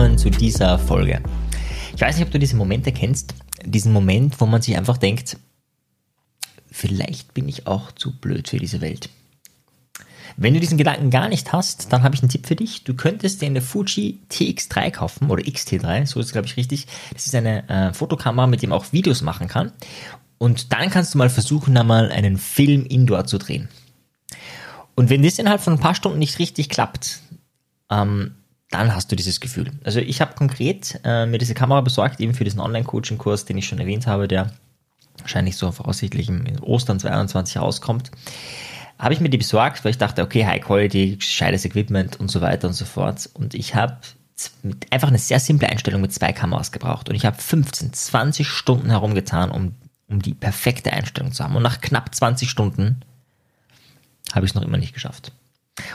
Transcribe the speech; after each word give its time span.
willkommen 0.00 0.16
zu 0.16 0.30
dieser 0.30 0.78
Folge. 0.78 1.20
Ich 1.94 2.00
weiß 2.00 2.16
nicht, 2.16 2.24
ob 2.24 2.32
du 2.32 2.38
diese 2.38 2.56
Momente 2.56 2.90
kennst, 2.90 3.34
diesen 3.66 3.92
Moment, 3.92 4.40
wo 4.40 4.46
man 4.46 4.62
sich 4.62 4.78
einfach 4.78 4.96
denkt, 4.96 5.36
vielleicht 6.70 7.34
bin 7.34 7.46
ich 7.46 7.66
auch 7.66 7.92
zu 7.92 8.18
blöd 8.18 8.48
für 8.48 8.56
diese 8.56 8.80
Welt. 8.80 9.10
Wenn 10.38 10.54
du 10.54 10.60
diesen 10.60 10.78
Gedanken 10.78 11.10
gar 11.10 11.28
nicht 11.28 11.52
hast, 11.52 11.92
dann 11.92 12.02
habe 12.02 12.14
ich 12.14 12.22
einen 12.22 12.30
Tipp 12.30 12.46
für 12.46 12.56
dich. 12.56 12.82
Du 12.84 12.94
könntest 12.94 13.42
dir 13.42 13.46
eine 13.46 13.60
Fuji 13.60 14.20
TX3 14.30 14.90
kaufen 14.90 15.30
oder 15.30 15.42
XT3, 15.42 16.06
so 16.06 16.18
ist 16.18 16.26
es 16.26 16.32
glaube 16.32 16.46
ich 16.46 16.56
richtig. 16.56 16.86
Das 17.12 17.26
ist 17.26 17.34
eine 17.34 17.68
äh, 17.68 17.92
Fotokamera, 17.92 18.46
mit 18.46 18.62
dem 18.62 18.70
man 18.70 18.78
auch 18.78 18.94
Videos 18.94 19.20
machen 19.20 19.48
kann. 19.48 19.70
Und 20.38 20.72
dann 20.72 20.88
kannst 20.88 21.12
du 21.12 21.18
mal 21.18 21.28
versuchen, 21.28 21.74
da 21.74 21.84
mal 21.84 22.10
einen 22.10 22.38
Film 22.38 22.86
indoor 22.86 23.26
zu 23.26 23.36
drehen. 23.36 23.68
Und 24.94 25.10
wenn 25.10 25.22
das 25.22 25.38
innerhalb 25.38 25.60
von 25.60 25.74
ein 25.74 25.80
paar 25.80 25.94
Stunden 25.94 26.20
nicht 26.20 26.38
richtig 26.38 26.70
klappt, 26.70 27.20
ähm, 27.90 28.36
dann 28.70 28.94
hast 28.94 29.10
du 29.10 29.16
dieses 29.16 29.40
Gefühl. 29.40 29.72
Also 29.84 29.98
ich 29.98 30.20
habe 30.20 30.34
konkret 30.34 31.00
äh, 31.04 31.26
mir 31.26 31.38
diese 31.38 31.54
Kamera 31.54 31.80
besorgt, 31.80 32.20
eben 32.20 32.34
für 32.34 32.44
diesen 32.44 32.60
Online-Coaching-Kurs, 32.60 33.44
den 33.44 33.58
ich 33.58 33.66
schon 33.66 33.80
erwähnt 33.80 34.06
habe, 34.06 34.28
der 34.28 34.52
wahrscheinlich 35.18 35.56
so 35.56 35.70
voraussichtlich 35.72 36.28
im 36.28 36.46
Ostern 36.62 37.00
22 37.00 37.58
rauskommt. 37.58 38.10
Habe 38.98 39.14
ich 39.14 39.20
mir 39.20 39.28
die 39.28 39.38
besorgt, 39.38 39.84
weil 39.84 39.90
ich 39.90 39.98
dachte, 39.98 40.22
okay, 40.22 40.46
High 40.46 40.62
Quality, 40.62 41.16
gescheites 41.16 41.64
Equipment 41.64 42.20
und 42.20 42.30
so 42.30 42.40
weiter 42.40 42.68
und 42.68 42.74
so 42.74 42.84
fort. 42.84 43.28
Und 43.34 43.54
ich 43.54 43.74
habe 43.74 43.98
einfach 44.90 45.08
eine 45.08 45.18
sehr 45.18 45.40
simple 45.40 45.68
Einstellung 45.68 46.00
mit 46.00 46.12
zwei 46.12 46.32
Kameras 46.32 46.70
gebraucht. 46.70 47.08
Und 47.08 47.14
ich 47.14 47.26
habe 47.26 47.36
15, 47.36 47.92
20 47.92 48.46
Stunden 48.46 48.90
herumgetan, 48.90 49.50
um, 49.50 49.74
um 50.08 50.22
die 50.22 50.34
perfekte 50.34 50.92
Einstellung 50.92 51.32
zu 51.32 51.42
haben. 51.42 51.56
Und 51.56 51.62
nach 51.62 51.80
knapp 51.80 52.14
20 52.14 52.48
Stunden 52.48 53.00
habe 54.32 54.46
ich 54.46 54.52
es 54.52 54.54
noch 54.54 54.62
immer 54.62 54.78
nicht 54.78 54.94
geschafft. 54.94 55.32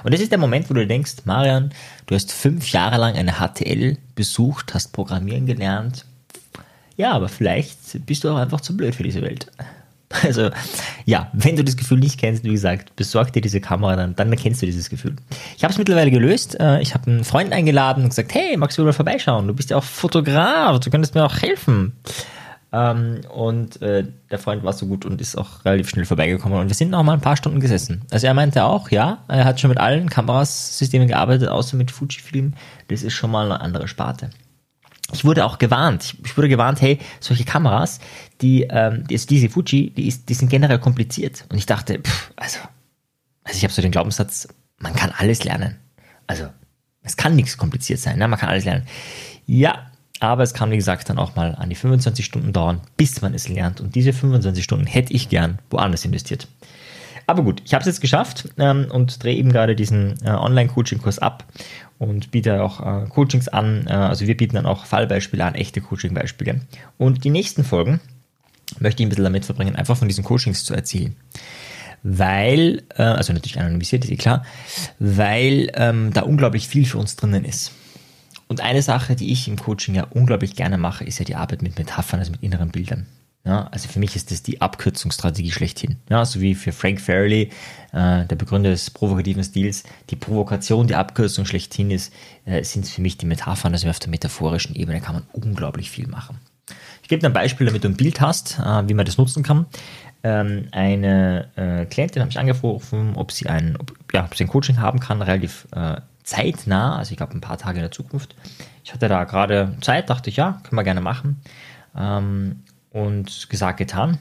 Und 0.03 0.13
das 0.13 0.21
ist 0.21 0.31
der 0.31 0.39
Moment, 0.39 0.69
wo 0.69 0.73
du 0.73 0.85
denkst, 0.85 1.13
Marian, 1.25 1.71
du 2.07 2.15
hast 2.15 2.31
fünf 2.31 2.71
Jahre 2.71 2.97
lang 2.97 3.15
eine 3.15 3.33
HTL 3.33 3.97
besucht, 4.15 4.73
hast 4.73 4.93
Programmieren 4.93 5.45
gelernt. 5.45 6.05
Ja, 6.97 7.11
aber 7.11 7.27
vielleicht 7.27 8.05
bist 8.05 8.23
du 8.23 8.29
auch 8.29 8.37
einfach 8.37 8.61
zu 8.61 8.75
blöd 8.75 8.95
für 8.95 9.03
diese 9.03 9.21
Welt. 9.21 9.51
Also, 10.23 10.51
ja, 11.05 11.29
wenn 11.33 11.55
du 11.55 11.63
das 11.63 11.75
Gefühl 11.75 11.99
nicht 11.99 12.19
kennst, 12.19 12.43
wie 12.43 12.51
gesagt, 12.51 12.95
besorg 12.95 13.33
dir 13.33 13.41
diese 13.41 13.59
Kamera, 13.59 13.95
dann, 13.95 14.15
dann 14.15 14.31
erkennst 14.31 14.61
du 14.61 14.65
dieses 14.65 14.89
Gefühl. 14.89 15.15
Ich 15.57 15.63
habe 15.63 15.73
es 15.73 15.77
mittlerweile 15.77 16.11
gelöst. 16.11 16.57
Äh, 16.59 16.79
ich 16.81 16.93
habe 16.93 17.09
einen 17.09 17.23
Freund 17.23 17.51
eingeladen 17.51 18.03
und 18.03 18.09
gesagt, 18.09 18.33
hey, 18.33 18.55
magst 18.55 18.77
du 18.77 18.83
mal 18.83 18.93
vorbeischauen? 18.93 19.47
Du 19.47 19.53
bist 19.53 19.71
ja 19.71 19.77
auch 19.77 19.83
Fotograf, 19.83 20.79
du 20.79 20.89
könntest 20.89 21.15
mir 21.15 21.25
auch 21.25 21.41
helfen. 21.41 21.93
Ähm, 22.75 23.21
und 23.33 23.81
äh, 23.81 24.05
der 24.29 24.37
Freund 24.37 24.65
war 24.65 24.73
so 24.73 24.85
gut 24.85 25.05
und 25.05 25.21
ist 25.21 25.37
auch 25.37 25.63
relativ 25.63 25.87
schnell 25.87 26.03
vorbeigekommen. 26.03 26.59
Und 26.59 26.67
wir 26.67 26.75
sind 26.75 26.89
noch 26.91 27.03
mal 27.03 27.13
ein 27.13 27.21
paar 27.21 27.37
Stunden 27.37 27.61
gesessen. 27.61 28.01
Also 28.11 28.27
er 28.27 28.33
meinte 28.33 28.65
auch, 28.65 28.91
ja, 28.91 29.23
er 29.29 29.45
hat 29.45 29.61
schon 29.61 29.69
mit 29.69 29.77
allen 29.77 30.09
Kamerasystemen 30.09 31.07
gearbeitet, 31.07 31.47
außer 31.47 31.77
mit 31.77 31.89
Fujifilm. 31.89 32.53
Das 32.89 33.01
ist 33.01 33.13
schon 33.13 33.31
mal 33.31 33.45
eine 33.45 33.61
andere 33.61 33.87
Sparte. 33.87 34.29
Ich 35.13 35.23
wurde 35.23 35.45
auch 35.45 35.57
gewarnt. 35.57 36.15
Ich 36.25 36.35
wurde 36.35 36.49
gewarnt, 36.49 36.81
hey, 36.81 36.99
solche 37.21 37.45
Kameras, 37.45 38.01
die, 38.41 38.63
ähm, 38.63 39.07
die, 39.07 39.15
diese 39.15 39.47
Fuji, 39.47 39.91
die, 39.91 40.09
ist, 40.09 40.27
die 40.27 40.33
sind 40.33 40.49
generell 40.49 40.79
kompliziert. 40.79 41.45
Und 41.49 41.57
ich 41.57 41.65
dachte, 41.65 41.99
pff, 41.99 42.33
also, 42.35 42.59
also 43.45 43.57
ich 43.57 43.63
habe 43.63 43.73
so 43.73 43.81
den 43.81 43.91
Glaubenssatz, 43.91 44.49
man 44.79 44.95
kann 44.95 45.13
alles 45.17 45.45
lernen. 45.45 45.77
Also, 46.27 46.47
es 47.03 47.15
kann 47.15 47.37
nichts 47.37 47.57
kompliziert 47.57 47.99
sein, 47.99 48.17
ne? 48.17 48.27
man 48.27 48.37
kann 48.37 48.49
alles 48.49 48.65
lernen. 48.65 48.85
Ja, 49.45 49.91
aber 50.19 50.43
es 50.43 50.53
kann, 50.53 50.71
wie 50.71 50.77
gesagt, 50.77 51.09
dann 51.09 51.17
auch 51.17 51.35
mal 51.35 51.55
an 51.55 51.69
die 51.69 51.75
25 51.75 52.25
Stunden 52.25 52.53
dauern, 52.53 52.81
bis 52.97 53.21
man 53.21 53.33
es 53.33 53.49
lernt. 53.49 53.81
Und 53.81 53.95
diese 53.95 54.13
25 54.13 54.63
Stunden 54.63 54.87
hätte 54.87 55.13
ich 55.13 55.29
gern 55.29 55.59
woanders 55.69 56.05
investiert. 56.05 56.47
Aber 57.27 57.43
gut, 57.43 57.61
ich 57.65 57.73
habe 57.73 57.81
es 57.81 57.87
jetzt 57.87 58.01
geschafft 58.01 58.49
ähm, 58.57 58.87
und 58.91 59.23
drehe 59.23 59.35
eben 59.35 59.51
gerade 59.51 59.75
diesen 59.75 60.15
äh, 60.23 60.29
Online-Coaching-Kurs 60.29 61.19
ab 61.19 61.45
und 61.97 62.31
biete 62.31 62.61
auch 62.61 62.79
äh, 62.81 63.07
Coachings 63.09 63.47
an. 63.47 63.87
Äh, 63.87 63.93
also 63.93 64.27
wir 64.27 64.37
bieten 64.37 64.55
dann 64.55 64.65
auch 64.65 64.85
Fallbeispiele 64.85 65.43
an, 65.43 65.55
echte 65.55 65.81
Coaching-Beispiele. 65.81 66.61
Und 66.97 67.23
die 67.23 67.31
nächsten 67.31 67.63
Folgen 67.63 67.99
möchte 68.79 69.01
ich 69.01 69.07
ein 69.07 69.09
bisschen 69.09 69.23
damit 69.23 69.45
verbringen, 69.45 69.75
einfach 69.75 69.97
von 69.97 70.07
diesen 70.07 70.23
Coachings 70.23 70.65
zu 70.65 70.73
erzählen. 70.73 71.15
Weil, 72.03 72.83
äh, 72.95 73.01
also 73.01 73.33
natürlich 73.33 73.59
anonymisiert, 73.59 74.05
ist 74.05 74.11
eh 74.11 74.17
klar, 74.17 74.45
weil 74.99 75.71
ähm, 75.73 76.13
da 76.13 76.21
unglaublich 76.21 76.67
viel 76.67 76.85
für 76.85 76.99
uns 76.99 77.15
drinnen 77.15 77.45
ist. 77.45 77.71
Und 78.47 78.61
eine 78.61 78.81
Sache, 78.81 79.15
die 79.15 79.31
ich 79.31 79.47
im 79.47 79.57
Coaching 79.57 79.95
ja 79.95 80.05
unglaublich 80.11 80.55
gerne 80.55 80.77
mache, 80.77 81.03
ist 81.03 81.19
ja 81.19 81.25
die 81.25 81.35
Arbeit 81.35 81.61
mit 81.61 81.77
Metaphern, 81.77 82.19
also 82.19 82.31
mit 82.31 82.43
inneren 82.43 82.69
Bildern. 82.69 83.07
Ja, 83.45 83.67
also 83.67 83.87
für 83.87 83.99
mich 83.99 84.15
ist 84.15 84.31
das 84.31 84.41
die 84.41 84.59
Abkürzungsstrategie 84.59 85.51
schlechthin. 85.51 85.97
Ja, 86.09 86.25
so 86.25 86.41
wie 86.41 86.55
für 86.55 86.71
Frank 86.71 86.99
Farrelly, 86.99 87.51
äh, 87.91 88.25
der 88.25 88.35
Begründer 88.35 88.71
des 88.71 88.89
provokativen 88.89 89.43
Stils, 89.43 89.83
die 90.09 90.15
Provokation, 90.15 90.87
die 90.87 90.95
Abkürzung 90.95 91.45
schlechthin 91.45 91.91
ist, 91.91 92.11
äh, 92.45 92.63
sind 92.63 92.87
für 92.87 93.01
mich 93.01 93.17
die 93.17 93.27
Metaphern. 93.27 93.73
Also 93.73 93.87
auf 93.87 93.99
der 93.99 94.09
metaphorischen 94.09 94.75
Ebene 94.75 94.99
kann 94.99 95.13
man 95.13 95.27
unglaublich 95.31 95.91
viel 95.91 96.07
machen. 96.07 96.39
Ich 97.03 97.09
gebe 97.09 97.21
dir 97.21 97.27
ein 97.27 97.33
Beispiel, 97.33 97.67
damit 97.67 97.83
du 97.83 97.89
ein 97.89 97.97
Bild 97.97 98.19
hast, 98.19 98.57
äh, 98.57 98.89
wie 98.89 98.95
man 98.95 99.05
das 99.05 99.19
nutzen 99.19 99.43
kann. 99.43 99.67
Ähm, 100.23 100.69
eine 100.71 101.49
äh, 101.55 101.85
Klientin 101.85 102.23
habe 102.23 102.31
ich 102.31 102.39
angerufen, 102.39 103.13
ob 103.15 103.31
sie 103.31 103.45
ein, 103.45 103.77
ob, 103.79 103.93
ja, 104.11 104.25
ob 104.25 104.35
sie 104.35 104.45
ein 104.45 104.47
Coaching 104.47 104.79
haben 104.79 104.99
kann, 104.99 105.21
relativ 105.21 105.67
äh, 105.71 105.97
zeitnah, 106.25 106.97
also 106.97 107.11
ich 107.11 107.17
glaube 107.17 107.33
ein 107.33 107.41
paar 107.41 107.57
Tage 107.57 107.77
in 107.77 107.83
der 107.83 107.91
Zukunft. 107.91 108.35
Ich 108.83 108.93
hatte 108.93 109.07
da 109.07 109.23
gerade 109.23 109.75
Zeit, 109.81 110.09
dachte 110.09 110.29
ich, 110.29 110.35
ja, 110.35 110.59
können 110.63 110.77
wir 110.77 110.83
gerne 110.83 111.01
machen. 111.01 111.41
Ähm, 111.97 112.63
und 112.91 113.49
gesagt, 113.49 113.77
getan. 113.77 114.19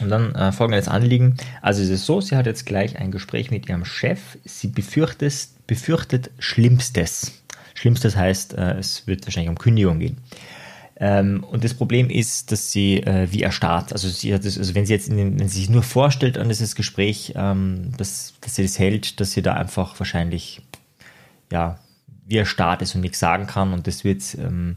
Und 0.00 0.10
dann 0.10 0.34
äh, 0.34 0.52
folgendes 0.52 0.88
Anliegen. 0.88 1.36
Also 1.62 1.82
es 1.82 1.88
ist 1.88 2.06
so, 2.06 2.20
sie 2.20 2.36
hat 2.36 2.46
jetzt 2.46 2.66
gleich 2.66 2.98
ein 2.98 3.10
Gespräch 3.10 3.50
mit 3.50 3.68
ihrem 3.68 3.84
Chef. 3.84 4.38
Sie 4.44 4.68
befürchtet, 4.68 5.48
befürchtet 5.66 6.30
Schlimmstes. 6.38 7.42
Schlimmstes 7.74 8.16
heißt, 8.16 8.54
äh, 8.54 8.78
es 8.78 9.06
wird 9.06 9.26
wahrscheinlich 9.26 9.50
um 9.50 9.58
Kündigung 9.58 9.98
gehen. 9.98 10.18
Ähm, 10.98 11.44
und 11.44 11.64
das 11.64 11.74
Problem 11.74 12.08
ist, 12.08 12.52
dass 12.52 12.72
sie 12.72 13.02
äh, 13.02 13.28
wie 13.30 13.42
erstarrt. 13.42 13.92
Also, 13.92 14.08
sie 14.08 14.32
hat 14.32 14.44
das, 14.44 14.56
also 14.58 14.74
wenn 14.74 14.86
sie 14.86 14.94
jetzt 14.94 15.08
den, 15.08 15.38
wenn 15.38 15.48
sie 15.48 15.60
sich 15.60 15.70
nur 15.70 15.82
vorstellt 15.82 16.38
an 16.38 16.48
dieses 16.48 16.74
Gespräch, 16.74 17.34
ähm, 17.36 17.92
dass, 17.98 18.34
dass 18.40 18.54
sie 18.54 18.62
das 18.62 18.78
hält, 18.78 19.20
dass 19.20 19.32
sie 19.32 19.42
da 19.42 19.54
einfach 19.54 19.98
wahrscheinlich 20.00 20.62
ja 21.52 21.78
wie 22.26 22.38
erstarrt 22.38 22.82
ist 22.82 22.94
und 22.94 23.00
nichts 23.00 23.18
sagen 23.18 23.46
kann. 23.46 23.72
Und 23.72 23.86
das 23.86 24.04
wird 24.04 24.22
ähm, 24.34 24.76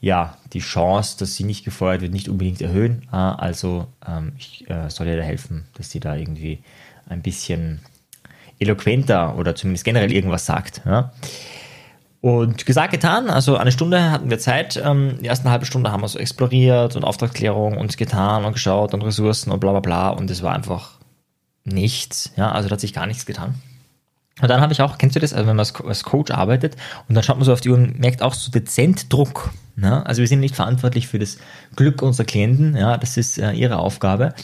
ja 0.00 0.36
die 0.52 0.60
Chance, 0.60 1.18
dass 1.18 1.36
sie 1.36 1.44
nicht 1.44 1.64
gefeuert 1.64 2.00
wird, 2.00 2.12
nicht 2.12 2.28
unbedingt 2.28 2.62
erhöhen. 2.62 3.06
Ah, 3.10 3.34
also 3.34 3.86
ähm, 4.06 4.32
ich 4.38 4.68
äh, 4.68 4.88
soll 4.88 5.06
ihr 5.06 5.16
da 5.16 5.22
helfen, 5.22 5.66
dass 5.74 5.90
sie 5.90 6.00
da 6.00 6.16
irgendwie 6.16 6.62
ein 7.08 7.22
bisschen 7.22 7.80
eloquenter 8.58 9.36
oder 9.36 9.54
zumindest 9.54 9.84
generell 9.84 10.12
irgendwas 10.12 10.46
sagt. 10.46 10.82
Ja. 10.86 11.12
Und 12.20 12.66
gesagt, 12.66 12.92
getan, 12.92 13.30
also 13.30 13.56
eine 13.56 13.72
Stunde 13.72 14.10
hatten 14.10 14.28
wir 14.28 14.38
Zeit. 14.38 14.80
Ähm, 14.82 15.18
die 15.22 15.26
ersten 15.26 15.48
halbe 15.50 15.64
Stunde 15.64 15.90
haben 15.90 16.02
wir 16.02 16.08
so 16.08 16.18
exploriert 16.18 16.94
und 16.94 17.04
Auftragsklärung 17.04 17.78
und 17.78 17.96
getan 17.96 18.44
und 18.44 18.52
geschaut 18.52 18.92
und 18.92 19.02
Ressourcen 19.02 19.50
und 19.50 19.60
bla 19.60 19.70
bla 19.70 19.80
bla. 19.80 20.10
Und 20.10 20.30
es 20.30 20.42
war 20.42 20.54
einfach 20.54 20.98
nichts. 21.64 22.32
Ja, 22.36 22.52
also 22.52 22.68
da 22.68 22.74
hat 22.74 22.80
sich 22.80 22.92
gar 22.92 23.06
nichts 23.06 23.24
getan. 23.24 23.54
Und 24.40 24.48
dann 24.48 24.60
habe 24.60 24.72
ich 24.72 24.80
auch, 24.80 24.96
kennst 24.96 25.16
du 25.16 25.20
das, 25.20 25.32
also 25.32 25.46
wenn 25.46 25.56
man 25.56 25.66
als 25.86 26.04
Coach 26.04 26.30
arbeitet 26.30 26.76
und 27.08 27.14
dann 27.14 27.22
schaut 27.22 27.36
man 27.36 27.44
so 27.44 27.52
auf 27.52 27.60
die 27.60 27.68
Uhr 27.68 27.76
und 27.76 27.98
merkt 27.98 28.22
auch 28.22 28.32
so 28.32 28.50
dezent 28.50 29.12
Druck. 29.12 29.50
Ne? 29.76 30.04
Also 30.06 30.20
wir 30.20 30.28
sind 30.28 30.40
nicht 30.40 30.56
verantwortlich 30.56 31.08
für 31.08 31.18
das 31.18 31.38
Glück 31.76 32.02
unserer 32.02 32.26
Klienten, 32.26 32.76
ja, 32.76 32.96
das 32.96 33.16
ist 33.16 33.38
äh, 33.38 33.52
ihre 33.52 33.78
Aufgabe. 33.78 34.34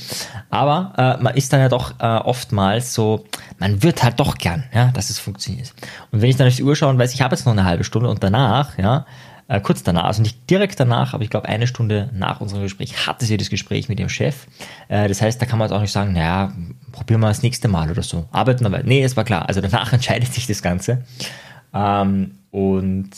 Aber 0.51 0.93
äh, 0.97 1.23
man 1.23 1.35
ist 1.35 1.53
dann 1.53 1.61
ja 1.61 1.69
doch 1.69 1.95
äh, 1.99 2.05
oftmals 2.05 2.95
so, 2.95 3.25
man 3.59 3.83
wird 3.83 4.03
halt 4.03 4.21
doch 4.21 4.37
gern, 4.37 4.65
ja, 4.75 4.91
dass 4.93 5.11
es 5.11 5.19
funktioniert. 5.19 5.73
Und 6.11 6.21
wenn 6.21 6.31
ich 6.31 6.37
dann 6.37 6.49
auf 6.49 6.57
die 6.57 6.63
Uhr 6.63 6.77
schaue 6.77 6.91
und 6.91 6.99
weiß, 6.99 7.15
ich 7.15 7.23
habe 7.23 7.35
jetzt 7.35 7.47
noch 7.47 7.53
eine 7.53 7.65
halbe 7.65 7.85
Stunde 7.85 8.09
und 8.09 8.23
danach, 8.23 8.79
ja, 8.79 9.07
äh, 9.49 9.61
kurz 9.61 9.83
danach, 9.83 10.05
also 10.05 10.23
nicht 10.23 10.51
direkt 10.51 10.79
danach, 10.81 11.15
aber 11.15 11.23
ich 11.23 11.31
glaube 11.31 11.49
eine 11.49 11.67
Stunde 11.67 12.11
nach 12.13 12.41
unserem 12.41 12.63
Gespräch 12.63 13.07
hatte 13.07 13.25
sie 13.25 13.37
das 13.37 13.51
Gespräch 13.51 13.89
mit 13.89 14.01
ihrem 14.01 14.09
Chef. 14.09 14.47
Äh, 14.89 15.09
das 15.09 15.23
heißt, 15.23 15.41
da 15.41 15.47
kann 15.47 15.59
man 15.59 15.69
jetzt 15.69 15.77
auch 15.77 15.81
nicht 15.81 15.93
sagen, 15.93 16.13
naja, 16.13 16.53
probieren 16.93 17.21
wir 17.21 17.29
das 17.29 17.43
nächste 17.43 17.69
Mal 17.69 17.91
oder 17.91 18.03
so. 18.03 18.27
Arbeiten 18.33 18.67
aber. 18.67 18.83
Nee, 18.83 19.03
es 19.05 19.17
war 19.17 19.25
klar. 19.25 19.49
Also 19.49 19.61
danach 19.61 19.93
entscheidet 19.93 20.33
sich 20.33 20.47
das 20.47 20.63
Ganze. 20.63 21.05
Ähm, 21.73 22.39
und 22.51 23.11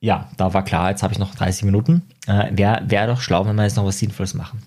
ja, 0.00 0.28
da 0.36 0.52
war 0.52 0.64
klar, 0.64 0.90
jetzt 0.90 1.02
habe 1.02 1.12
ich 1.12 1.18
noch 1.18 1.34
30 1.34 1.64
Minuten. 1.64 2.02
Äh, 2.26 2.50
Wäre 2.52 2.82
wär 2.86 3.06
doch 3.06 3.20
schlau, 3.20 3.46
wenn 3.46 3.56
wir 3.56 3.62
jetzt 3.62 3.76
noch 3.76 3.86
was 3.86 3.98
Sinnvolles 3.98 4.34
machen. 4.34 4.62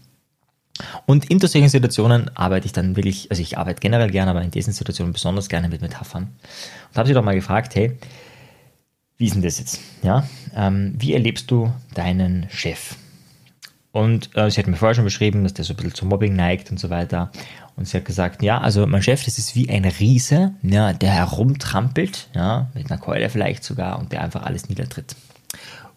Und 1.06 1.30
in 1.30 1.40
solchen 1.40 1.70
Situationen 1.70 2.36
arbeite 2.36 2.66
ich 2.66 2.74
dann 2.74 2.96
wirklich, 2.96 3.30
also 3.30 3.42
ich 3.42 3.58
arbeite 3.58 3.80
generell 3.80 4.10
gerne, 4.10 4.32
aber 4.32 4.42
in 4.42 4.52
diesen 4.52 4.74
Situationen 4.74 5.14
besonders 5.14 5.50
gerne 5.50 5.70
mit 5.70 5.82
Metaphern. 5.82 6.24
Und 6.90 6.98
habe 6.98 7.08
sie 7.08 7.14
doch 7.14 7.24
mal 7.24 7.36
gefragt, 7.36 7.76
hey, 7.76 7.98
wie 9.18 9.26
ist 9.26 9.36
denn 9.36 9.42
das 9.42 9.60
jetzt? 9.60 9.80
Ja, 10.04 10.28
ähm, 10.56 10.96
wie 10.98 11.14
erlebst 11.14 11.50
du 11.52 11.72
deinen 11.94 12.48
Chef? 12.50 12.96
Und 13.92 14.36
äh, 14.36 14.52
sie 14.52 14.60
hat 14.60 14.68
mir 14.68 14.76
vorher 14.76 14.96
schon 14.96 15.06
beschrieben, 15.06 15.44
dass 15.44 15.54
der 15.54 15.64
so 15.64 15.74
ein 15.74 15.78
bisschen 15.78 15.94
zum 15.94 16.10
Mobbing 16.10 16.36
neigt 16.36 16.70
und 16.70 16.80
so 16.80 16.90
weiter. 16.90 17.32
Und 17.78 17.88
sie 17.88 17.96
hat 17.96 18.04
gesagt, 18.04 18.44
ja, 18.44 18.60
also 18.60 18.86
mein 18.88 19.02
Chef, 19.02 19.24
das 19.24 19.38
ist 19.38 19.56
wie 19.56 19.70
ein 19.70 19.86
Riese, 19.86 20.54
ja, 20.64 20.92
der 20.92 21.12
herumtrampelt, 21.12 22.28
ja, 22.36 22.70
mit 22.74 22.92
einer 22.92 23.00
Keule 23.00 23.30
vielleicht 23.30 23.64
sogar 23.64 24.00
und 24.00 24.12
der 24.12 24.22
einfach 24.22 24.44
alles 24.44 24.68
niedertritt. 24.68 25.16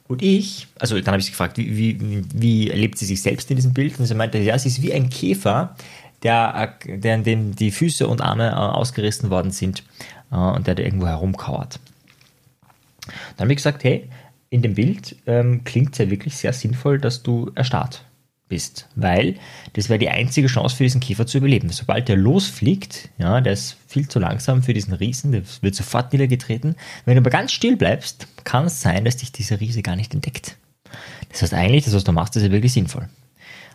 Und 0.06 0.22
ich, 0.22 0.68
also 0.78 0.96
dann 0.96 1.08
habe 1.08 1.18
ich 1.18 1.26
sie 1.26 1.32
gefragt, 1.32 1.58
wie, 1.58 2.00
wie, 2.00 2.24
wie 2.32 2.70
erlebt 2.70 2.98
sie 2.98 3.04
sich 3.04 3.20
selbst 3.20 3.50
in 3.50 3.56
diesem 3.56 3.74
Bild? 3.74 3.98
Und 3.98 4.06
sie 4.06 4.14
meinte, 4.14 4.38
ja, 4.38 4.58
sie 4.58 4.68
ist 4.68 4.80
wie 4.80 4.92
ein 4.92 5.10
Käfer, 5.10 5.74
der, 6.22 6.74
der 6.86 7.14
in 7.16 7.24
dem 7.24 7.56
die 7.56 7.70
Füße 7.70 8.06
und 8.06 8.20
Arme 8.20 8.48
äh, 8.48 8.54
ausgerissen 8.54 9.30
worden 9.30 9.50
sind 9.50 9.82
äh, 10.30 10.36
und 10.36 10.66
der 10.66 10.76
da 10.76 10.82
irgendwo 10.82 11.06
herumkauert. 11.06 11.78
Dann 13.36 13.46
habe 13.46 13.52
ich 13.52 13.58
gesagt, 13.58 13.84
hey, 13.84 14.08
in 14.50 14.62
dem 14.62 14.74
Bild 14.74 15.16
ähm, 15.26 15.64
klingt 15.64 15.92
es 15.92 15.98
ja 15.98 16.10
wirklich 16.10 16.36
sehr 16.36 16.52
sinnvoll, 16.52 16.98
dass 16.98 17.22
du 17.22 17.50
erstarrt 17.54 18.04
bist, 18.48 18.88
weil 18.94 19.34
das 19.74 19.88
wäre 19.88 19.98
die 19.98 20.08
einzige 20.08 20.48
Chance 20.48 20.76
für 20.76 20.84
diesen 20.84 21.00
Käfer 21.00 21.26
zu 21.26 21.38
überleben. 21.38 21.68
Sobald 21.70 22.08
der 22.08 22.16
losfliegt, 22.16 23.10
ja, 23.18 23.40
der 23.40 23.52
ist 23.52 23.76
viel 23.86 24.08
zu 24.08 24.18
langsam 24.18 24.62
für 24.62 24.72
diesen 24.72 24.94
Riesen, 24.94 25.32
der 25.32 25.42
wird 25.60 25.74
sofort 25.74 26.12
niedergetreten. 26.12 26.74
Wenn 27.04 27.16
du 27.16 27.20
aber 27.20 27.30
ganz 27.30 27.52
still 27.52 27.76
bleibst, 27.76 28.26
kann 28.44 28.64
es 28.64 28.80
sein, 28.80 29.04
dass 29.04 29.18
dich 29.18 29.32
dieser 29.32 29.60
Riese 29.60 29.82
gar 29.82 29.96
nicht 29.96 30.14
entdeckt. 30.14 30.56
Das 31.30 31.42
heißt 31.42 31.54
eigentlich, 31.54 31.84
das, 31.84 31.94
was 31.94 32.04
du 32.04 32.12
machst, 32.12 32.36
ist 32.36 32.42
ja 32.42 32.50
wirklich 32.50 32.72
sinnvoll. 32.72 33.08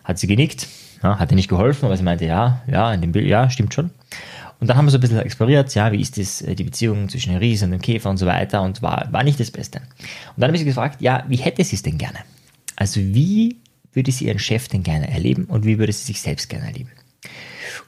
Hat 0.02 0.18
sie 0.18 0.26
genickt, 0.26 0.66
ja, 1.02 1.18
hat 1.18 1.30
ihr 1.30 1.36
nicht 1.36 1.48
geholfen, 1.48 1.86
aber 1.86 1.96
sie 1.96 2.02
meinte, 2.02 2.24
ja, 2.24 2.62
ja, 2.66 2.92
in 2.92 3.00
dem 3.00 3.12
Bild, 3.12 3.26
ja, 3.26 3.48
stimmt 3.50 3.74
schon. 3.74 3.90
Und 4.60 4.68
dann 4.68 4.76
haben 4.76 4.86
wir 4.86 4.90
so 4.90 4.98
ein 4.98 5.00
bisschen 5.00 5.18
exploriert, 5.18 5.74
ja, 5.74 5.92
wie 5.92 6.00
ist 6.00 6.18
das, 6.18 6.42
äh, 6.42 6.54
die 6.54 6.64
Beziehung 6.64 7.08
zwischen 7.08 7.32
dem 7.32 7.38
Riesen 7.38 7.66
und 7.66 7.72
dem 7.72 7.82
Käfer 7.82 8.10
und 8.10 8.16
so 8.16 8.26
weiter 8.26 8.62
und 8.62 8.82
war, 8.82 9.08
war 9.10 9.22
nicht 9.22 9.40
das 9.40 9.50
Beste. 9.50 9.80
Und 9.80 10.38
dann 10.38 10.48
habe 10.48 10.56
ich 10.56 10.60
sie 10.60 10.66
gefragt, 10.66 11.02
ja, 11.02 11.24
wie 11.28 11.36
hätte 11.36 11.64
sie 11.64 11.76
es 11.76 11.82
denn 11.82 11.98
gerne? 11.98 12.18
Also 12.76 13.00
wie 13.00 13.58
würde 13.92 14.10
sie 14.10 14.26
ihren 14.26 14.38
Chef 14.38 14.68
denn 14.68 14.82
gerne 14.82 15.10
erleben 15.10 15.44
und 15.44 15.64
wie 15.64 15.78
würde 15.78 15.92
sie 15.92 16.04
sich 16.04 16.20
selbst 16.20 16.48
gerne 16.48 16.66
erleben? 16.66 16.90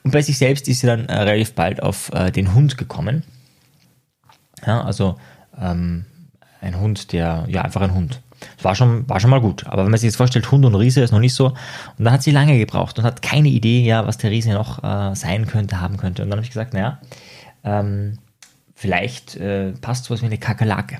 Und 0.02 0.12
bei 0.12 0.22
sich 0.22 0.38
selbst 0.38 0.68
ist 0.68 0.80
sie 0.80 0.86
dann 0.86 1.06
äh, 1.06 1.14
relativ 1.14 1.54
bald 1.54 1.82
auf 1.82 2.12
äh, 2.12 2.30
den 2.30 2.54
Hund 2.54 2.78
gekommen. 2.78 3.24
Ja, 4.64 4.82
also 4.82 5.16
ähm, 5.60 6.04
ein 6.60 6.78
Hund, 6.78 7.12
der, 7.12 7.46
ja, 7.48 7.62
einfach 7.62 7.82
ein 7.82 7.94
Hund. 7.94 8.20
War 8.62 8.74
schon, 8.74 9.08
war 9.08 9.20
schon 9.20 9.30
mal 9.30 9.40
gut. 9.40 9.66
Aber 9.66 9.84
wenn 9.84 9.90
man 9.90 9.98
sich 9.98 10.08
jetzt 10.08 10.16
vorstellt, 10.16 10.50
Hund 10.50 10.64
und 10.64 10.74
Riese 10.74 11.00
ist 11.00 11.12
noch 11.12 11.20
nicht 11.20 11.34
so. 11.34 11.46
Und 11.48 12.04
dann 12.04 12.12
hat 12.12 12.22
sie 12.22 12.30
lange 12.30 12.58
gebraucht 12.58 12.98
und 12.98 13.04
hat 13.04 13.22
keine 13.22 13.48
Idee, 13.48 13.82
ja, 13.82 14.06
was 14.06 14.18
der 14.18 14.30
Riese 14.30 14.50
noch 14.50 14.82
äh, 14.82 15.14
sein 15.14 15.46
könnte, 15.46 15.80
haben 15.80 15.96
könnte. 15.96 16.22
Und 16.22 16.30
dann 16.30 16.38
habe 16.38 16.44
ich 16.44 16.50
gesagt, 16.50 16.74
naja, 16.74 16.98
ähm, 17.64 18.18
vielleicht 18.74 19.36
äh, 19.36 19.72
passt 19.72 20.04
sowas 20.04 20.22
wie 20.22 20.26
eine 20.26 20.38
Kakerlake. 20.38 20.98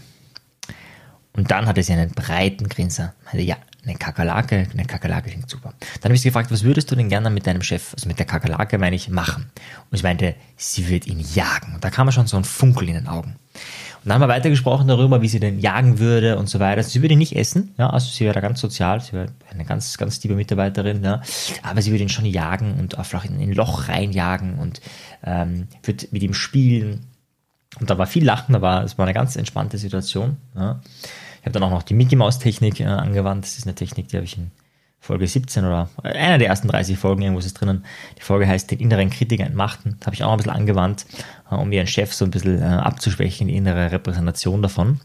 Und 1.32 1.50
dann 1.50 1.66
hatte 1.66 1.82
sie 1.82 1.92
einen 1.92 2.10
breiten 2.10 2.68
Grinser. 2.68 3.14
Meinte, 3.26 3.42
ja, 3.42 3.56
eine 3.86 3.96
Kakerlake, 3.96 4.66
eine 4.72 4.84
Kakerlake 4.84 5.30
klingt 5.30 5.48
super. 5.48 5.74
Dann 6.00 6.10
habe 6.10 6.14
ich 6.14 6.20
sie 6.20 6.28
gefragt, 6.28 6.50
was 6.50 6.64
würdest 6.64 6.90
du 6.90 6.96
denn 6.96 7.08
gerne 7.08 7.30
mit 7.30 7.46
deinem 7.46 7.62
Chef, 7.62 7.94
also 7.94 8.08
mit 8.08 8.18
der 8.18 8.26
Kakerlake 8.26 8.78
meine 8.78 8.96
ich, 8.96 9.08
machen? 9.08 9.50
Und 9.90 9.96
ich 9.96 10.02
meinte, 10.02 10.34
sie 10.56 10.88
wird 10.88 11.06
ihn 11.06 11.20
jagen. 11.34 11.74
Und 11.74 11.84
da 11.84 11.90
kam 11.90 12.10
schon 12.10 12.26
so 12.26 12.36
ein 12.36 12.44
Funkel 12.44 12.88
in 12.88 12.94
den 12.94 13.06
Augen. 13.06 13.36
Und 14.06 14.10
dann 14.10 14.14
haben 14.14 14.28
wir 14.28 14.34
weitergesprochen 14.34 14.86
darüber, 14.86 15.22
wie 15.22 15.28
sie 15.28 15.40
denn 15.40 15.58
jagen 15.58 15.98
würde 15.98 16.38
und 16.38 16.48
so 16.48 16.60
weiter. 16.60 16.82
Sie 16.82 17.02
würde 17.02 17.14
ihn 17.14 17.18
nicht 17.18 17.34
essen, 17.34 17.74
ja, 17.78 17.90
also 17.90 18.08
sie 18.08 18.24
wäre 18.24 18.34
da 18.34 18.40
ganz 18.40 18.60
sozial, 18.60 19.00
sie 19.00 19.12
wäre 19.12 19.32
eine 19.50 19.64
ganz, 19.64 19.98
ganz 19.98 20.22
liebe 20.22 20.36
Mitarbeiterin, 20.36 21.02
ja, 21.02 21.22
aber 21.62 21.82
sie 21.82 21.90
würde 21.90 22.04
ihn 22.04 22.08
schon 22.08 22.26
jagen 22.26 22.74
und 22.78 22.96
vielleicht 23.02 23.26
in 23.26 23.40
ein 23.40 23.52
Loch 23.52 23.88
reinjagen 23.88 24.58
und 24.58 24.80
ähm, 25.24 25.66
wird 25.82 26.12
mit 26.12 26.22
ihm 26.22 26.34
spielen. 26.34 27.06
Und 27.80 27.90
da 27.90 27.98
war 27.98 28.06
viel 28.06 28.24
Lachen, 28.24 28.52
da 28.52 28.62
war, 28.62 28.84
es 28.84 28.96
war 28.96 29.06
eine 29.06 29.14
ganz 29.14 29.36
entspannte 29.36 29.76
Situation. 29.76 30.36
Ja. 30.54 30.80
Habe 31.46 31.52
dann 31.52 31.62
auch 31.62 31.70
noch 31.70 31.82
die 31.84 31.94
Mickey 31.94 32.16
Mouse 32.16 32.38
Technik 32.38 32.80
äh, 32.80 32.84
angewandt. 32.84 33.44
Das 33.44 33.56
ist 33.56 33.66
eine 33.66 33.74
Technik, 33.74 34.08
die 34.08 34.16
habe 34.16 34.26
ich 34.26 34.36
in 34.36 34.50
Folge 34.98 35.26
17 35.26 35.64
oder 35.64 35.88
einer 36.02 36.38
der 36.38 36.48
ersten 36.48 36.68
30 36.68 36.98
Folgen, 36.98 37.22
irgendwo 37.22 37.38
ist 37.38 37.46
es 37.46 37.54
drinnen. 37.54 37.84
Die 38.18 38.22
Folge 38.22 38.48
heißt 38.48 38.70
den 38.70 38.80
inneren 38.80 39.10
Kritiker 39.10 39.44
entmachten. 39.44 39.96
Das 40.00 40.06
habe 40.06 40.16
ich 40.16 40.24
auch 40.24 40.32
ein 40.32 40.38
bisschen 40.38 40.52
angewandt, 40.52 41.06
äh, 41.50 41.54
um 41.54 41.70
ihren 41.70 41.86
Chef 41.86 42.12
so 42.12 42.24
ein 42.24 42.32
bisschen 42.32 42.60
äh, 42.60 42.64
abzuschwächen, 42.64 43.46
die 43.46 43.56
innere 43.56 43.92
Repräsentation 43.92 44.60
davon. 44.60 45.00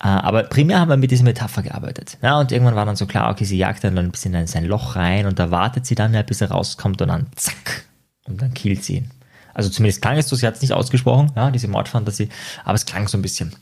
Äh, 0.00 0.06
aber 0.06 0.44
primär 0.44 0.78
haben 0.78 0.88
wir 0.88 0.96
mit 0.96 1.10
dieser 1.10 1.24
Metapher 1.24 1.62
gearbeitet. 1.62 2.18
Ja, 2.22 2.38
und 2.38 2.52
irgendwann 2.52 2.76
war 2.76 2.86
dann 2.86 2.96
so 2.96 3.06
klar, 3.06 3.30
okay, 3.32 3.44
sie 3.44 3.58
jagt 3.58 3.82
dann 3.82 3.98
ein 3.98 4.12
bisschen 4.12 4.34
in 4.34 4.46
sein 4.46 4.64
Loch 4.64 4.94
rein 4.94 5.26
und 5.26 5.40
da 5.40 5.50
wartet 5.50 5.86
sie 5.86 5.96
dann, 5.96 6.12
bis 6.26 6.40
er 6.40 6.52
rauskommt 6.52 7.02
und 7.02 7.08
dann 7.08 7.26
zack, 7.34 7.86
und 8.24 8.40
dann 8.40 8.54
killt 8.54 8.84
sie 8.84 8.98
ihn. 8.98 9.10
Also 9.54 9.70
zumindest 9.70 10.02
klang 10.02 10.18
es 10.18 10.28
so, 10.28 10.36
sie 10.36 10.46
hat 10.46 10.54
es 10.54 10.62
nicht 10.62 10.72
ausgesprochen, 10.72 11.32
ja, 11.34 11.50
diese 11.50 11.66
Mordfantasie, 11.66 12.28
aber 12.64 12.74
es 12.74 12.84
klang 12.84 13.08
so 13.08 13.16
ein 13.16 13.22
bisschen. 13.22 13.56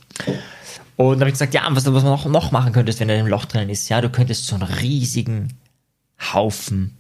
Und 0.97 1.15
dann 1.15 1.21
habe 1.21 1.29
ich 1.29 1.35
gesagt, 1.35 1.55
ja, 1.55 1.63
was, 1.71 1.87
was 1.87 2.03
man 2.03 2.13
noch, 2.13 2.27
noch 2.27 2.53
machen 2.53 2.73
könntest, 2.73 3.01
wenn 3.01 3.09
er 3.09 3.19
im 3.19 3.27
Loch 3.27 3.47
drin 3.47 3.69
ist, 3.69 3.89
ja, 3.89 4.01
du 4.01 4.11
könntest 4.11 4.47
so 4.47 4.55
einen 4.55 4.65
riesigen 4.65 5.55
Haufen 6.33 6.99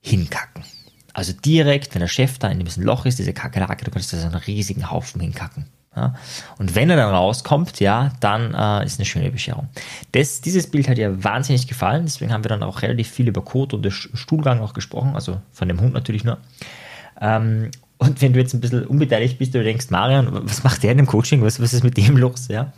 hinkacken. 0.00 0.64
Also 1.12 1.32
direkt, 1.32 1.94
wenn 1.94 2.00
der 2.00 2.08
Chef 2.08 2.38
da 2.38 2.48
in 2.48 2.58
diesem 2.60 2.82
Loch 2.82 3.06
ist, 3.06 3.18
diese 3.18 3.32
Kakerlake, 3.32 3.84
du 3.84 3.90
könntest 3.90 4.12
da 4.12 4.18
so 4.18 4.26
einen 4.26 4.34
riesigen 4.34 4.90
Haufen 4.90 5.20
hinkacken. 5.20 5.66
Ja? 5.96 6.14
Und 6.58 6.74
wenn 6.74 6.90
er 6.90 6.96
dann 6.96 7.14
rauskommt, 7.14 7.80
ja, 7.80 8.12
dann 8.20 8.52
äh, 8.54 8.84
ist 8.84 8.98
eine 8.98 9.06
schöne 9.06 9.30
Bescherung. 9.30 9.68
Das, 10.12 10.42
dieses 10.42 10.70
Bild 10.70 10.88
hat 10.88 10.98
ihr 10.98 11.24
wahnsinnig 11.24 11.66
gefallen, 11.66 12.04
deswegen 12.04 12.32
haben 12.32 12.44
wir 12.44 12.50
dann 12.50 12.62
auch 12.62 12.82
relativ 12.82 13.08
viel 13.08 13.28
über 13.28 13.42
Kot 13.42 13.72
und 13.72 13.82
den 13.82 13.92
Stuhlgang 13.92 14.60
auch 14.60 14.74
gesprochen, 14.74 15.14
also 15.14 15.40
von 15.52 15.68
dem 15.68 15.80
Hund 15.80 15.94
natürlich 15.94 16.24
nur. 16.24 16.38
Ähm, 17.20 17.70
und 17.98 18.20
wenn 18.20 18.32
du 18.32 18.40
jetzt 18.40 18.52
ein 18.52 18.60
bisschen 18.60 18.86
unbeteiligt 18.86 19.38
bist, 19.38 19.54
du 19.54 19.62
denkst, 19.62 19.90
Marian, 19.90 20.28
was 20.46 20.62
macht 20.64 20.82
der 20.82 20.92
in 20.92 20.98
dem 20.98 21.06
Coaching? 21.06 21.42
Was, 21.42 21.60
was 21.60 21.72
ist 21.72 21.82
mit 21.82 21.96
dem 21.96 22.16
los? 22.16 22.48
Ja, 22.48 22.72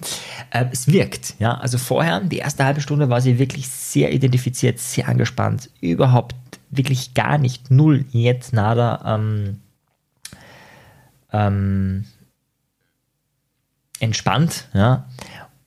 äh, 0.51 0.67
es 0.71 0.87
wirkt. 0.87 1.35
Ja, 1.39 1.55
also 1.55 1.77
vorher, 1.79 2.21
die 2.21 2.39
erste 2.39 2.65
halbe 2.65 2.81
Stunde 2.81 3.11
war 3.11 3.21
sie 3.21 3.39
wirklich 3.39 3.69
sehr 3.69 4.13
identifiziert, 4.13 4.79
sehr 4.79 5.09
angespannt, 5.09 5.71
überhaupt 5.81 6.37
wirklich 6.71 7.15
gar 7.15 7.39
nicht, 7.39 7.71
null, 7.71 8.05
jetzt 8.11 8.53
nada, 8.53 9.17
ähm, 9.17 9.61
ähm, 11.33 12.05
entspannt. 13.99 14.69
Ja, 14.73 15.09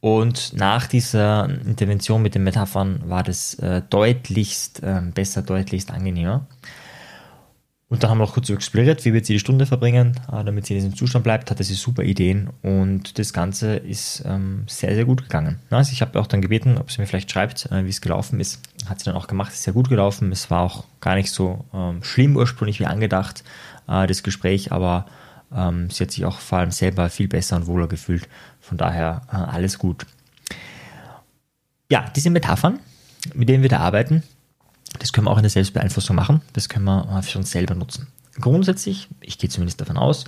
und 0.01 0.53
nach 0.53 0.87
dieser 0.87 1.47
Intervention 1.65 2.23
mit 2.23 2.33
den 2.33 2.43
Metaphern 2.43 3.03
war 3.05 3.21
das 3.21 3.53
äh, 3.55 3.83
deutlichst 3.87 4.81
äh, 4.81 5.01
besser, 5.13 5.43
deutlichst 5.43 5.91
angenehmer. 5.91 6.47
Und 7.91 8.03
dann 8.03 8.09
haben 8.09 8.19
wir 8.19 8.23
auch 8.23 8.31
kurz 8.31 8.49
exploriert, 8.49 9.03
wie 9.03 9.11
wird 9.11 9.25
sie 9.25 9.33
die 9.33 9.39
Stunde 9.39 9.65
verbringen, 9.65 10.15
äh, 10.31 10.45
damit 10.45 10.65
sie 10.65 10.75
in 10.75 10.79
diesem 10.79 10.95
Zustand 10.95 11.25
bleibt, 11.25 11.51
hatte 11.51 11.65
sie 11.65 11.73
super 11.73 12.03
Ideen 12.03 12.49
und 12.61 13.19
das 13.19 13.33
Ganze 13.33 13.75
ist 13.75 14.23
ähm, 14.25 14.63
sehr, 14.67 14.95
sehr 14.95 15.03
gut 15.03 15.23
gegangen. 15.23 15.59
Also 15.69 15.91
ich 15.91 16.01
habe 16.01 16.17
auch 16.17 16.27
dann 16.27 16.41
gebeten, 16.41 16.77
ob 16.77 16.89
sie 16.89 17.01
mir 17.01 17.05
vielleicht 17.05 17.29
schreibt, 17.29 17.69
äh, 17.69 17.83
wie 17.83 17.89
es 17.89 17.99
gelaufen 17.99 18.39
ist. 18.39 18.61
Hat 18.87 18.99
sie 18.99 19.05
dann 19.05 19.15
auch 19.15 19.27
gemacht, 19.27 19.51
ist 19.51 19.63
sehr 19.63 19.73
gut 19.73 19.89
gelaufen. 19.89 20.31
Es 20.31 20.49
war 20.49 20.61
auch 20.61 20.85
gar 21.01 21.15
nicht 21.15 21.31
so 21.31 21.65
ähm, 21.73 22.01
schlimm 22.01 22.37
ursprünglich 22.37 22.79
wie 22.79 22.85
angedacht, 22.85 23.43
äh, 23.89 24.07
das 24.07 24.23
Gespräch, 24.23 24.71
aber 24.71 25.05
ähm, 25.53 25.89
sie 25.89 26.05
hat 26.05 26.11
sich 26.11 26.23
auch 26.23 26.39
vor 26.39 26.59
allem 26.59 26.71
selber 26.71 27.09
viel 27.09 27.27
besser 27.27 27.57
und 27.57 27.67
wohler 27.67 27.87
gefühlt. 27.87 28.29
Von 28.61 28.77
daher 28.77 29.23
äh, 29.29 29.35
alles 29.35 29.77
gut. 29.77 30.05
Ja, 31.91 32.05
diese 32.15 32.29
Metaphern, 32.29 32.79
mit 33.33 33.49
denen 33.49 33.63
wir 33.63 33.69
da 33.69 33.79
arbeiten, 33.79 34.23
das 34.99 35.13
können 35.13 35.27
wir 35.27 35.31
auch 35.31 35.37
in 35.37 35.43
der 35.43 35.49
Selbstbeeinflussung 35.49 36.15
machen. 36.15 36.41
Das 36.53 36.69
können 36.69 36.85
wir 36.85 37.21
für 37.23 37.37
uns 37.37 37.51
selber 37.51 37.75
nutzen. 37.75 38.07
Grundsätzlich, 38.39 39.07
ich 39.21 39.37
gehe 39.37 39.49
zumindest 39.49 39.81
davon 39.81 39.97
aus, 39.97 40.25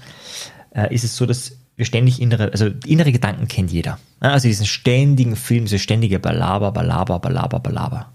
äh, 0.72 0.94
ist 0.94 1.04
es 1.04 1.16
so, 1.16 1.26
dass 1.26 1.58
wir 1.76 1.86
ständig 1.86 2.22
innere, 2.22 2.52
also 2.52 2.70
innere 2.86 3.12
Gedanken 3.12 3.48
kennt 3.48 3.72
jeder. 3.72 4.00
Also 4.20 4.48
diesen 4.48 4.66
ständigen 4.66 5.36
Film, 5.36 5.68
so 5.68 5.78
ständige 5.78 6.20
Balaber, 6.20 6.72
Balaber, 6.72 7.20
Balaber, 7.20 7.60
Balaber. 7.60 8.12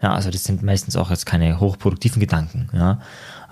Ja, 0.00 0.14
also 0.14 0.30
das 0.30 0.44
sind 0.44 0.62
meistens 0.62 0.96
auch 0.96 1.10
jetzt 1.10 1.26
keine 1.26 1.60
hochproduktiven 1.60 2.20
Gedanken. 2.20 2.68
Ja, 2.72 3.00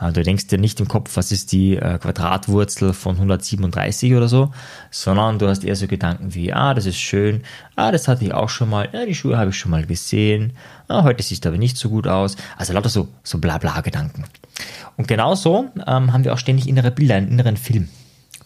du 0.00 0.23
denkst 0.23 0.47
dir 0.47 0.59
nicht 0.59 0.80
im 0.80 0.88
Kopf, 0.88 1.16
was 1.16 1.30
ist 1.30 1.52
die 1.52 1.76
äh, 1.76 1.99
Quadratwurzel 1.99 2.95
von 2.95 3.16
137 3.16 4.14
oder 4.14 4.28
so, 4.28 4.52
sondern 4.90 5.38
du 5.38 5.49
hast 5.49 5.64
eher 5.64 5.76
so 5.76 5.87
Gedanken 5.87 6.35
wie, 6.35 6.52
ah, 6.52 6.73
das 6.73 6.87
ist 6.87 6.99
schön, 6.99 7.42
ah, 7.76 7.92
das 7.92 8.09
hatte 8.09 8.25
ich 8.25 8.33
auch 8.33 8.49
schon 8.49 8.71
mal, 8.71 8.88
ja, 8.92 9.04
die 9.04 9.14
Schuhe 9.14 9.37
habe 9.37 9.50
ich 9.50 9.57
schon 9.57 9.71
mal 9.71 9.85
gesehen, 9.85 10.54
ah, 10.88 11.02
heute 11.02 11.23
sieht 11.23 11.45
es 11.45 11.47
aber 11.47 11.59
nicht 11.59 11.76
so 11.76 11.90
gut 11.90 12.07
aus. 12.07 12.37
Also 12.57 12.73
lauter 12.73 12.88
so, 12.88 13.09
so 13.23 13.38
Blabla-Gedanken. 13.38 14.25
Und 14.97 15.07
genauso 15.07 15.66
ähm, 15.87 16.12
haben 16.12 16.25
wir 16.25 16.33
auch 16.33 16.38
ständig 16.38 16.69
innere 16.69 16.90
Bilder, 16.90 17.16
einen 17.16 17.28
inneren 17.28 17.57
Film 17.57 17.88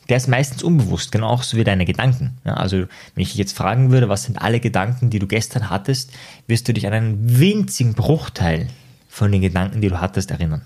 der 0.09 0.19
ist 0.19 0.29
meistens 0.29 0.63
unbewusst, 0.63 1.13
genau 1.13 1.29
auch 1.29 1.43
so 1.43 1.57
wie 1.57 1.65
deine 1.65 1.87
Gedanken. 1.87 2.37
Ja, 2.45 2.55
also 2.55 2.79
wenn 2.79 3.23
ich 3.23 3.31
dich 3.31 3.39
jetzt 3.39 3.57
fragen 3.57 3.91
würde, 3.91 4.09
was 4.09 4.25
sind 4.25 4.41
alle 4.41 4.61
Gedanken, 4.61 5.11
die 5.11 5.19
du 5.19 5.27
gestern 5.27 5.71
hattest, 5.71 6.11
wirst 6.47 6.69
du 6.69 6.75
dich 6.75 6.87
an 6.87 6.93
einen 6.93 7.39
winzigen 7.39 7.95
Bruchteil 7.95 8.69
von 9.09 9.33
den 9.33 9.41
Gedanken, 9.41 9.81
die 9.81 9.89
du 9.89 10.01
hattest, 10.01 10.31
erinnern. 10.31 10.63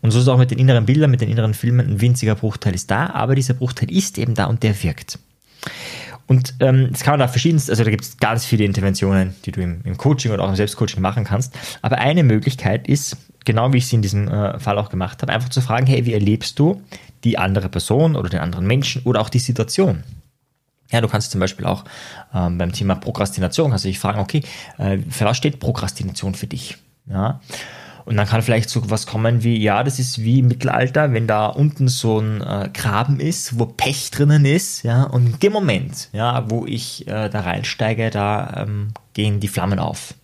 Und 0.00 0.10
so 0.10 0.18
ist 0.18 0.24
es 0.24 0.28
auch 0.28 0.38
mit 0.38 0.50
den 0.50 0.58
inneren 0.58 0.86
Bildern, 0.86 1.10
mit 1.10 1.20
den 1.20 1.28
inneren 1.28 1.54
Filmen, 1.54 1.86
ein 1.88 2.00
winziger 2.00 2.34
Bruchteil 2.34 2.74
ist 2.74 2.90
da, 2.90 3.10
aber 3.10 3.34
dieser 3.34 3.54
Bruchteil 3.54 3.90
ist 3.90 4.18
eben 4.18 4.34
da 4.34 4.44
und 4.44 4.62
der 4.62 4.80
wirkt. 4.82 5.18
Und 6.28 6.54
ähm, 6.60 6.88
das 6.92 7.02
kann 7.02 7.12
man 7.12 7.20
da 7.20 7.28
verschiedenst, 7.28 7.70
also 7.70 7.84
da 7.84 7.90
gibt 7.90 8.04
es 8.04 8.18
ganz 8.18 8.44
viele 8.44 8.64
Interventionen, 8.64 9.34
die 9.44 9.50
du 9.50 9.62
im, 9.62 9.80
im, 9.84 9.96
Coaching 9.96 10.30
oder 10.30 10.44
auch 10.44 10.50
im 10.50 10.56
Selbstcoaching 10.56 11.00
machen 11.00 11.24
kannst. 11.24 11.54
Aber 11.80 11.98
eine 11.98 12.22
Möglichkeit 12.22 12.86
ist, 12.86 13.16
genau 13.46 13.72
wie 13.72 13.78
ich 13.78 13.86
sie 13.86 13.96
in 13.96 14.02
diesem 14.02 14.28
äh, 14.28 14.58
Fall 14.60 14.78
auch 14.78 14.90
gemacht 14.90 15.22
habe, 15.22 15.32
einfach 15.32 15.48
zu 15.48 15.62
fragen, 15.62 15.86
hey, 15.86 16.04
wie 16.04 16.12
erlebst 16.12 16.58
du 16.58 16.82
die 17.24 17.38
andere 17.38 17.70
Person 17.70 18.14
oder 18.14 18.28
den 18.28 18.40
anderen 18.40 18.66
Menschen 18.66 19.02
oder 19.04 19.22
auch 19.22 19.30
die 19.30 19.38
Situation. 19.38 20.04
Ja, 20.90 21.00
du 21.00 21.08
kannst 21.08 21.30
zum 21.30 21.40
Beispiel 21.40 21.64
auch 21.64 21.84
ähm, 22.34 22.58
beim 22.58 22.72
Thema 22.72 22.94
Prokrastination, 22.94 23.70
kannst 23.70 23.84
du 23.84 23.88
dich 23.88 23.98
fragen, 23.98 24.20
okay, 24.20 24.42
äh, 24.76 24.98
für 25.10 25.24
was 25.24 25.36
steht 25.36 25.60
Prokrastination 25.60 26.34
für 26.34 26.46
dich? 26.46 26.76
Ja. 27.06 27.40
Und 28.08 28.16
dann 28.16 28.26
kann 28.26 28.40
vielleicht 28.40 28.70
so 28.70 28.88
was 28.88 29.06
kommen 29.06 29.44
wie, 29.44 29.58
ja, 29.58 29.84
das 29.84 29.98
ist 29.98 30.22
wie 30.22 30.38
im 30.38 30.48
Mittelalter, 30.48 31.12
wenn 31.12 31.26
da 31.26 31.44
unten 31.44 31.88
so 31.88 32.20
ein 32.20 32.40
äh, 32.40 32.70
Graben 32.72 33.20
ist, 33.20 33.58
wo 33.58 33.66
Pech 33.66 34.10
drinnen 34.10 34.46
ist, 34.46 34.82
ja, 34.82 35.02
und 35.02 35.26
in 35.26 35.38
dem 35.40 35.52
Moment, 35.52 36.08
ja, 36.14 36.48
wo 36.48 36.64
ich 36.64 37.06
äh, 37.06 37.28
da 37.28 37.40
reinsteige, 37.40 38.08
da 38.08 38.64
ähm, 38.66 38.94
gehen 39.12 39.40
die 39.40 39.48
Flammen 39.48 39.78
auf. 39.78 40.14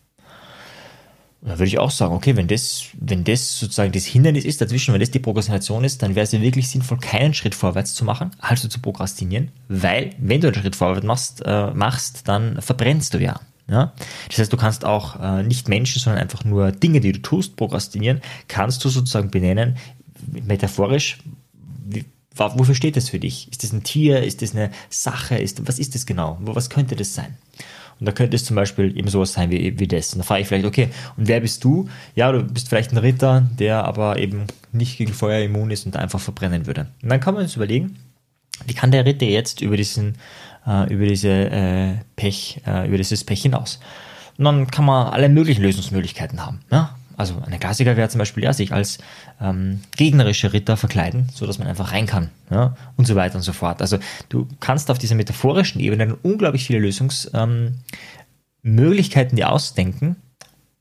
da 1.43 1.59
würde 1.59 1.67
ich 1.67 1.79
auch 1.79 1.91
sagen, 1.91 2.15
okay, 2.15 2.37
wenn 2.37 2.47
das, 2.47 2.85
wenn 2.99 3.23
das 3.23 3.59
sozusagen 3.59 3.93
das 3.93 4.07
Hindernis 4.07 4.47
ist 4.47 4.63
dazwischen, 4.63 4.95
wenn 4.95 5.01
das 5.01 5.11
die 5.11 5.19
Prokrastination 5.19 5.85
ist, 5.85 6.03
dann 6.03 6.15
wäre 6.15 6.25
es 6.25 6.33
ja 6.33 6.41
wirklich 6.41 6.71
sinnvoll, 6.71 6.97
keinen 7.01 7.35
Schritt 7.35 7.55
vorwärts 7.55 7.93
zu 7.93 8.07
machen, 8.07 8.31
also 8.39 8.67
zu 8.67 8.81
prokrastinieren, 8.81 9.51
weil 9.69 10.15
wenn 10.17 10.41
du 10.41 10.47
einen 10.47 10.57
Schritt 10.57 10.75
vorwärts 10.75 11.07
machst, 11.07 11.43
äh, 11.45 11.71
machst 11.75 12.29
dann 12.29 12.63
verbrennst 12.63 13.13
du 13.13 13.19
ja. 13.19 13.41
Ja? 13.69 13.93
Das 14.29 14.39
heißt, 14.39 14.53
du 14.53 14.57
kannst 14.57 14.85
auch 14.85 15.21
äh, 15.21 15.43
nicht 15.43 15.69
Menschen, 15.69 16.01
sondern 16.01 16.23
einfach 16.23 16.45
nur 16.45 16.73
Dinge, 16.73 17.01
die 17.01 17.13
du 17.13 17.23
tust, 17.23 17.57
prokrastinieren, 17.57 18.21
kannst 18.49 18.85
du 18.85 18.89
sozusagen 18.89 19.31
benennen, 19.31 19.77
metaphorisch, 20.31 21.19
wie, 21.87 22.05
wofür 22.35 22.75
steht 22.75 22.97
das 22.97 23.09
für 23.09 23.19
dich? 23.19 23.49
Ist 23.51 23.63
das 23.63 23.73
ein 23.73 23.85
Tier? 23.85 24.23
Ist 24.23 24.43
das 24.43 24.55
eine 24.55 24.71
Sache? 24.91 25.37
Ist, 25.37 25.67
was 25.67 25.79
ist 25.79 25.95
das 25.95 26.07
genau? 26.07 26.39
Was 26.41 26.71
könnte 26.71 26.97
das 26.97 27.15
sein? 27.15 27.37
Und 28.01 28.07
da 28.07 28.13
könnte 28.13 28.37
es 28.37 28.45
zum 28.45 28.57
Beispiel 28.57 28.97
eben 28.97 29.09
sowas 29.09 29.35
sein 29.35 29.51
wie, 29.51 29.79
wie 29.79 29.87
das. 29.87 30.13
Und 30.13 30.19
da 30.19 30.25
frage 30.25 30.43
ich 30.43 30.49
vielleicht, 30.49 30.67
okay, 30.67 30.89
und 31.17 31.29
wer 31.29 31.41
bist 31.41 31.63
du? 31.63 31.89
Ja, 32.17 32.33
du 32.33 32.43
bist 32.43 32.69
vielleicht 32.69 32.93
ein 32.93 32.99
Ritter, 32.99 33.49
der 33.59 33.85
aber 33.85 34.19
eben 34.19 34.47
nicht 34.73 34.99
gegen 34.99 35.13
Feuer 35.13 35.45
immun 35.45 35.71
ist 35.71 35.87
und 35.87 35.97
einfach 35.97 36.21
verbrennen 36.21 36.67
würde. 36.67 36.89
Und 37.03 37.09
dann 37.11 37.21
kann 37.21 37.35
man 37.35 37.45
uns 37.45 37.55
überlegen, 37.55 37.97
wie 38.67 38.75
kann 38.75 38.91
der 38.91 39.05
Ritter 39.05 39.27
jetzt 39.27 39.61
über 39.61 39.77
diesen, 39.77 40.17
äh, 40.67 40.93
über 40.93 41.07
diese 41.07 41.29
äh, 41.29 41.95
Pech, 42.17 42.61
äh, 42.67 42.87
über 42.87 42.97
dieses 42.97 43.25
Pech 43.25 43.43
hinaus? 43.43 43.81
Und 44.37 44.45
dann 44.45 44.71
kann 44.71 44.85
man 44.85 45.13
alle 45.13 45.29
möglichen 45.29 45.63
Lösungsmöglichkeiten 45.63 46.45
haben. 46.45 46.61
Ja? 46.71 46.97
Also 47.17 47.41
eine 47.47 47.59
Klassiker 47.59 47.97
wäre 47.97 48.09
zum 48.09 48.19
Beispiel 48.19 48.43
ja, 48.43 48.53
sich 48.53 48.73
als 48.73 48.99
ähm, 49.41 49.81
gegnerische 49.97 50.53
Ritter 50.53 50.77
verkleiden, 50.77 51.29
so 51.33 51.47
dass 51.47 51.59
man 51.59 51.69
einfach 51.69 51.93
rein 51.93 52.07
kann 52.07 52.31
ja, 52.51 52.77
und 52.97 53.07
so 53.07 53.15
weiter 53.15 53.37
und 53.37 53.43
so 53.43 53.53
fort. 53.53 53.81
Also 53.81 53.99
du 54.29 54.49
kannst 54.61 54.91
auf 54.91 54.99
dieser 54.99 55.15
metaphorischen 55.15 55.81
Ebene 55.81 56.17
unglaublich 56.23 56.67
viele 56.67 56.81
Lösungsmöglichkeiten 56.81 59.33
ähm, 59.33 59.37
dir 59.37 59.53
ausdenken 59.53 60.17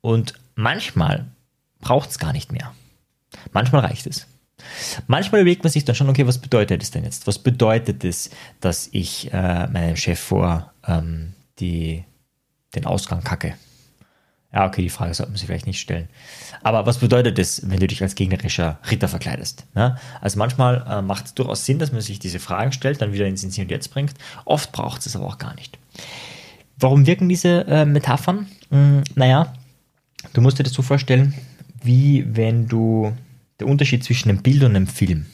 und 0.01 0.33
manchmal 0.55 1.25
braucht 1.81 2.09
es 2.09 2.17
gar 2.17 2.33
nicht 2.33 2.51
mehr. 2.51 2.71
Manchmal 3.51 3.85
reicht 3.85 4.07
es. 4.07 4.27
Manchmal 5.07 5.41
überlegt 5.41 5.63
man 5.63 5.71
sich 5.71 5.85
dann 5.85 5.95
schon, 5.95 6.09
okay, 6.09 6.27
was 6.27 6.37
bedeutet 6.39 6.81
es 6.83 6.91
denn 6.91 7.03
jetzt? 7.03 7.27
Was 7.27 7.39
bedeutet 7.39 8.03
es, 8.03 8.29
dass 8.59 8.89
ich 8.91 9.31
äh, 9.33 9.67
meinem 9.67 9.95
Chef 9.95 10.19
vor 10.19 10.71
ähm, 10.87 11.33
die, 11.59 12.03
den 12.75 12.85
Ausgang 12.85 13.23
kacke? 13.23 13.55
Ja, 14.53 14.67
okay, 14.67 14.83
die 14.83 14.89
Frage 14.89 15.15
sollte 15.15 15.31
man 15.31 15.37
sich 15.37 15.47
vielleicht 15.47 15.65
nicht 15.65 15.79
stellen. 15.79 16.07
Aber 16.61 16.85
was 16.85 16.99
bedeutet 16.99 17.39
das, 17.39 17.67
wenn 17.67 17.79
du 17.79 17.87
dich 17.87 18.03
als 18.03 18.13
gegnerischer 18.13 18.77
Ritter 18.89 19.07
verkleidest? 19.07 19.65
Ja? 19.75 19.97
Also 20.21 20.37
manchmal 20.37 20.85
äh, 20.87 21.01
macht 21.01 21.25
es 21.25 21.33
durchaus 21.33 21.65
Sinn, 21.65 21.79
dass 21.79 21.91
man 21.91 22.01
sich 22.01 22.19
diese 22.19 22.39
Fragen 22.39 22.71
stellt, 22.71 23.01
dann 23.01 23.13
wieder 23.13 23.25
ins 23.25 23.41
Hier 23.41 23.63
und 23.63 23.71
Jetzt 23.71 23.91
bringt. 23.91 24.13
Oft 24.45 24.71
braucht 24.71 25.03
es 25.07 25.15
aber 25.15 25.25
auch 25.25 25.39
gar 25.39 25.55
nicht. 25.55 25.79
Warum 26.77 27.07
wirken 27.07 27.29
diese 27.29 27.65
äh, 27.65 27.85
Metaphern? 27.85 28.45
Hm, 28.69 29.03
naja, 29.15 29.53
du 30.33 30.41
musst 30.41 30.59
dir 30.59 30.63
das 30.63 30.73
so 30.73 30.83
vorstellen, 30.83 31.33
wie 31.81 32.23
wenn 32.35 32.67
du 32.67 33.11
der 33.59 33.67
Unterschied 33.67 34.03
zwischen 34.03 34.29
einem 34.29 34.41
Bild 34.41 34.63
und 34.63 34.75
einem 34.75 34.87
Film. 34.87 35.25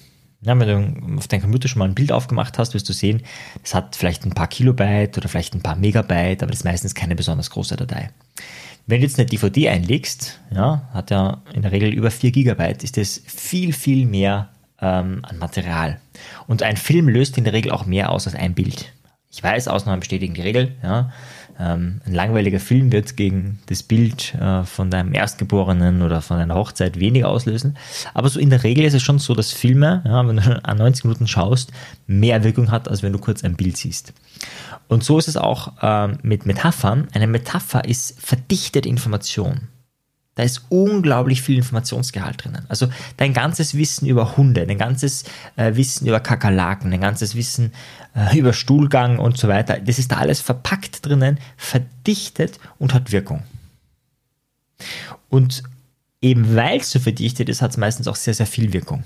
Ja, 0.42 0.58
wenn 0.58 0.68
du 0.68 1.18
auf 1.18 1.28
deinem 1.28 1.42
Computer 1.42 1.68
schon 1.68 1.80
mal 1.80 1.90
ein 1.90 1.96
Bild 1.96 2.12
aufgemacht 2.12 2.58
hast, 2.58 2.74
wirst 2.74 2.88
du 2.88 2.94
sehen, 2.94 3.24
es 3.62 3.76
hat 3.76 3.96
vielleicht 3.96 4.26
ein 4.26 4.32
paar 4.32 4.48
Kilobyte 4.48 5.18
oder 5.18 5.28
vielleicht 5.28 5.54
ein 5.54 5.62
paar 5.62 5.76
Megabyte, 5.76 6.44
aber 6.44 6.52
das 6.52 6.62
ist 6.62 6.66
meistens 6.66 6.96
keine 6.96 7.16
besonders 7.16 7.50
große 7.50 7.76
Datei. 7.76 8.10
Wenn 8.88 9.02
du 9.02 9.08
jetzt 9.08 9.20
eine 9.20 9.28
DVD 9.28 9.70
einlegst, 9.70 10.40
ja, 10.52 10.90
hat 10.94 11.12
ja 11.12 11.44
in 11.54 11.62
der 11.62 11.72
Regel 11.72 11.94
über 11.94 12.10
4 12.10 12.32
Gigabyte, 12.32 12.84
ist 12.84 12.98
das 12.98 13.22
viel, 13.26 13.74
viel 13.74 14.06
mehr 14.08 14.50
ähm, 14.82 15.20
an 15.24 15.38
Material. 15.38 16.00
Und 16.48 16.64
ein 16.64 16.78
Film 16.78 17.10
löst 17.10 17.38
in 17.38 17.44
der 17.44 17.54
Regel 17.54 17.72
auch 17.72 17.86
mehr 17.86 18.10
aus 18.10 18.26
als 18.26 18.36
ein 18.36 18.56
Bild. 18.56 18.94
Ich 19.40 19.44
weiß, 19.44 19.70
Ausnahmen 19.70 20.02
bestätigen 20.02 20.34
die 20.34 20.42
Regel. 20.42 20.74
Ja. 20.84 21.14
Ähm, 21.58 22.02
ein 22.06 22.14
langweiliger 22.14 22.60
Film 22.60 22.92
wird 22.92 23.16
gegen 23.16 23.60
das 23.68 23.84
Bild 23.84 24.36
äh, 24.36 24.66
von 24.66 24.92
deinem 24.92 25.14
Erstgeborenen 25.14 26.02
oder 26.02 26.22
von 26.22 26.40
deiner 26.40 26.56
Hochzeit 26.56 27.00
weniger 27.00 27.30
auslösen. 27.30 27.78
Aber 28.14 28.28
so 28.28 28.38
in 28.38 28.50
der 28.50 28.66
Regel 28.66 28.84
ist 28.84 28.96
es 28.96 29.02
schon 29.02 29.18
so, 29.18 29.34
dass 29.36 29.54
Filme, 29.54 30.02
ja, 30.06 30.28
wenn 30.28 30.36
du 30.36 30.66
an 30.66 30.78
90 30.78 31.06
Minuten 31.06 31.26
schaust, 31.26 31.72
mehr 32.06 32.44
Wirkung 32.44 32.70
hat, 32.70 32.90
als 32.90 33.02
wenn 33.02 33.14
du 33.14 33.20
kurz 33.20 33.46
ein 33.46 33.56
Bild 33.56 33.78
siehst. 33.78 34.12
Und 34.90 35.06
so 35.06 35.18
ist 35.18 35.30
es 35.30 35.38
auch 35.38 35.72
ähm, 35.82 36.18
mit 36.22 36.46
Metaphern. 36.46 37.08
Eine 37.14 37.28
Metapher 37.28 37.86
ist 37.86 38.20
verdichtete 38.20 38.90
Information. 38.90 39.70
Da 40.36 40.44
ist 40.44 40.62
unglaublich 40.70 41.42
viel 41.42 41.58
Informationsgehalt 41.58 42.44
drinnen. 42.44 42.66
Also 42.70 42.88
dein 43.18 43.34
ganzes 43.34 43.74
Wissen 43.74 44.08
über 44.08 44.38
Hunde, 44.38 44.66
dein 44.66 44.78
ganzes 44.78 45.26
äh, 45.58 45.76
Wissen 45.76 46.08
über 46.08 46.22
Kakerlaken, 46.22 46.92
dein 46.92 47.02
ganzes 47.02 47.36
Wissen 47.36 47.74
äh, 48.16 48.38
über 48.38 48.54
Stuhlgang 48.54 49.20
und 49.20 49.38
so 49.38 49.48
weiter, 49.48 49.80
das 49.80 50.00
ist 50.00 50.12
da 50.12 50.18
alles 50.18 50.40
verpackt 50.40 51.06
drinnen, 51.06 51.40
verdichtet 51.58 52.60
und 52.78 52.94
hat 52.94 53.12
Wirkung. 53.12 53.44
Und 55.30 55.64
eben 56.22 56.56
weil 56.56 56.80
es 56.80 56.92
so 56.92 57.00
verdichtet 57.00 57.50
ist, 57.50 57.62
hat 57.62 57.72
es 57.72 57.78
meistens 57.78 58.08
auch 58.08 58.16
sehr, 58.16 58.34
sehr 58.34 58.48
viel 58.48 58.74
Wirkung. 58.74 59.04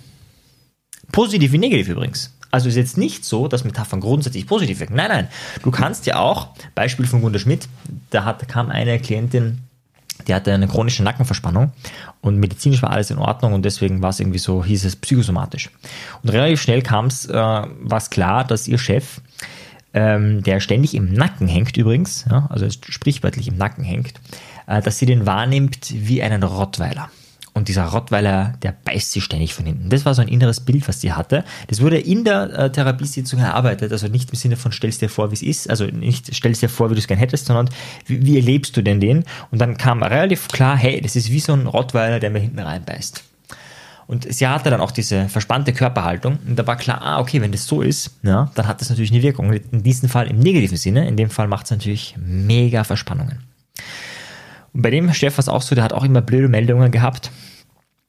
Positiv 1.12 1.52
wie 1.52 1.58
negativ 1.58 1.90
übrigens. 1.90 2.32
Also 2.52 2.70
ist 2.70 2.76
jetzt 2.76 2.98
nicht 2.98 3.26
so, 3.26 3.48
dass 3.48 3.64
Metaphern 3.64 4.00
grundsätzlich 4.00 4.46
positiv 4.46 4.80
wirken. 4.80 4.96
Nein, 4.96 5.10
nein. 5.10 5.28
Du 5.64 5.72
kannst 5.72 6.06
ja 6.06 6.20
auch, 6.20 6.50
Beispiel 6.76 7.08
von 7.08 7.22
Gunter 7.22 7.40
Schmidt, 7.40 7.68
da 8.12 8.26
hat, 8.26 8.48
kam 8.48 8.70
eine 8.70 9.00
Klientin 9.00 9.60
die 10.28 10.34
hatte 10.34 10.54
eine 10.54 10.68
chronische 10.68 11.04
Nackenverspannung 11.04 11.72
und 12.22 12.38
medizinisch 12.38 12.82
war 12.82 12.92
alles 12.92 13.12
in 13.12 13.18
Ordnung 13.18 13.54
und 13.54 13.64
deswegen 13.64 14.02
war 14.02 14.10
es 14.10 14.20
irgendwie 14.20 14.40
so, 14.40 14.64
hieß 14.64 14.86
es 14.86 14.96
psychosomatisch. 14.96 15.70
Und 16.22 16.30
relativ 16.30 16.62
schnell 16.62 16.82
kam 16.82 17.08
es, 17.08 17.26
äh, 17.26 17.34
war 17.34 17.98
es 17.98 18.10
klar, 18.10 18.46
dass 18.46 18.68
ihr 18.68 18.78
Chef, 18.78 19.22
ähm, 19.94 20.42
der 20.44 20.60
ständig 20.60 20.96
im 20.96 21.14
Nacken 21.14 21.48
hängt 21.48 21.78
übrigens, 21.78 22.26
ja, 22.30 22.48
also 22.50 22.70
sprichwörtlich 22.70 23.48
im 23.48 23.58
Nacken 23.58 23.84
hängt, 23.84 24.14
äh, 24.68 24.82
dass 24.82 24.98
sie 24.98 25.06
den 25.06 25.26
wahrnimmt 25.26 25.94
wie 25.94 26.24
einen 26.24 26.44
Rottweiler. 26.44 27.10
Und 27.56 27.68
dieser 27.68 27.86
Rottweiler, 27.86 28.54
der 28.64 28.74
beißt 28.84 29.12
sie 29.12 29.22
ständig 29.22 29.54
von 29.54 29.66
hinten. 29.66 29.90
Das 29.90 30.06
war 30.06 30.16
so 30.16 30.24
ein 30.24 30.28
inneres 30.28 30.60
Bild, 30.60 30.88
was 30.88 31.02
sie 31.02 31.14
hatte. 31.14 31.44
Das 31.68 31.82
wurde 31.82 32.00
in 32.00 32.24
der 32.24 32.52
äh, 32.58 32.72
Therapiesitzung 32.72 33.40
erarbeitet, 33.40 33.92
also 33.92 34.08
nicht 34.08 34.32
im 34.32 34.36
Sinne 34.36 34.58
von 34.58 34.72
stellst 34.72 35.02
dir 35.02 35.10
vor, 35.10 35.30
wie 35.30 35.36
es 35.36 35.44
ist, 35.44 35.70
also 35.70 35.86
nicht 35.86 36.34
stellst 36.34 36.64
dir 36.64 36.70
vor, 36.70 36.90
wie 36.90 36.96
du 36.96 37.00
es 37.00 37.08
gern 37.08 37.20
hättest, 37.20 37.46
sondern 37.46 37.70
wie, 38.08 38.26
wie 38.26 38.38
erlebst 38.38 38.76
du 38.76 38.82
denn 38.82 39.00
den? 39.00 39.24
Und 39.52 39.60
dann 39.60 39.78
kam 39.78 40.02
relativ 40.02 40.48
klar, 40.48 40.76
hey, 40.76 41.00
das 41.00 41.16
ist 41.16 41.30
wie 41.30 41.40
so 41.40 41.54
ein 41.54 41.68
Rottweiler, 41.68 42.20
der 42.20 42.32
mir 42.32 42.40
hinten 42.40 42.60
reinbeißt. 42.60 43.24
Und 44.08 44.32
sie 44.34 44.48
hatte 44.48 44.70
dann 44.70 44.82
auch 44.82 44.92
diese 44.92 45.30
verspannte 45.30 45.74
Körperhaltung 45.74 46.40
und 46.46 46.58
da 46.58 46.68
war 46.68 46.76
klar, 46.76 47.02
ah, 47.02 47.20
okay, 47.20 47.40
wenn 47.40 47.52
das 47.52 47.66
so 47.66 47.82
ist, 47.82 48.12
ja, 48.24 48.52
dann 48.56 48.68
hat 48.68 48.82
das 48.82 48.90
natürlich 48.90 49.12
eine 49.12 49.22
Wirkung. 49.22 49.54
In 49.54 49.84
diesem 49.84 50.10
Fall 50.10 50.28
im 50.28 50.40
negativen 50.40 50.78
Sinne, 50.78 51.08
in 51.08 51.16
dem 51.16 51.30
Fall 51.30 51.48
macht 51.48 51.66
es 51.66 51.72
natürlich 51.72 52.16
mega 52.18 52.84
Verspannungen. 52.84 53.40
Und 54.74 54.82
bei 54.82 54.90
dem 54.90 55.12
Chef 55.14 55.38
war 55.38 55.40
es 55.40 55.50
auch 55.50 55.62
so, 55.62 55.76
der 55.76 55.84
hat 55.84 55.94
auch 55.94 56.04
immer 56.04 56.22
blöde 56.22 56.48
Meldungen 56.48 56.92
gehabt. 56.92 57.32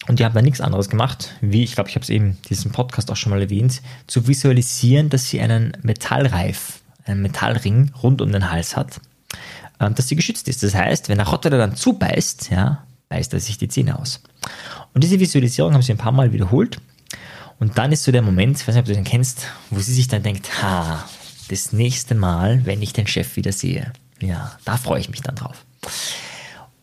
Und 0.07 0.19
die 0.19 0.25
haben 0.25 0.35
dann 0.35 0.45
nichts 0.45 0.61
anderes 0.61 0.91
gemacht, 0.91 1.35
wie, 1.41 1.65
ich 1.65 1.75
glaube, 1.75 1.89
ich 1.89 1.95
habe 1.95 2.03
es 2.03 2.11
eben 2.11 2.27
in 2.27 2.43
diesem 2.51 2.73
Podcast 2.73 3.11
auch 3.11 3.17
schon 3.17 3.31
mal 3.31 3.41
erwähnt, 3.41 3.81
zu 4.07 4.27
visualisieren, 4.27 5.09
dass 5.09 5.29
sie 5.29 5.41
einen 5.41 5.77
Metallreif, 5.83 6.81
einen 7.07 7.23
Metallring 7.23 7.91
rund 8.03 8.21
um 8.21 8.31
den 8.31 8.51
Hals 8.51 8.77
hat, 8.77 9.01
ähm, 9.81 9.95
dass 9.95 10.09
sie 10.09 10.17
geschützt 10.17 10.49
ist. 10.49 10.63
Das 10.63 10.75
heißt, 10.75 11.09
wenn 11.09 11.19
der 11.19 11.29
Rottweiler 11.29 11.59
dann 11.59 11.75
zubeißt, 11.75 12.51
ja, 12.51 12.85
beißt 13.09 13.33
er 13.33 13.41
sich 13.41 13.57
die 13.57 13.69
Zähne 13.69 13.99
aus. 13.99 14.23
Und 14.93 15.05
diese 15.05 15.21
Visualisierung 15.21 15.73
haben 15.73 15.83
sie 15.83 15.93
ein 15.93 15.99
paar 15.99 16.13
Mal 16.13 16.33
wiederholt. 16.33 16.81
Und 17.59 17.79
dann 17.79 17.93
ist 17.93 18.05
so 18.05 18.13
der 18.13 18.23
Moment, 18.23 18.61
ich 18.61 18.69
weiß 18.69 18.75
nicht, 18.75 18.83
ob 18.83 18.87
du 18.87 18.95
den 18.95 19.05
kennst, 19.05 19.47
wo 19.71 19.81
sie 19.81 19.95
sich 19.95 20.09
dann 20.09 20.23
denkt, 20.23 20.63
ha, 20.63 21.09
das 21.49 21.73
nächste 21.73 22.15
Mal, 22.15 22.67
wenn 22.67 22.83
ich 22.83 22.93
den 22.93 23.07
Chef 23.07 23.37
wieder 23.37 23.53
sehe, 23.53 23.93
ja, 24.21 24.53
da 24.65 24.77
freue 24.77 25.01
ich 25.01 25.09
mich 25.09 25.21
dann 25.21 25.37
drauf. 25.37 25.65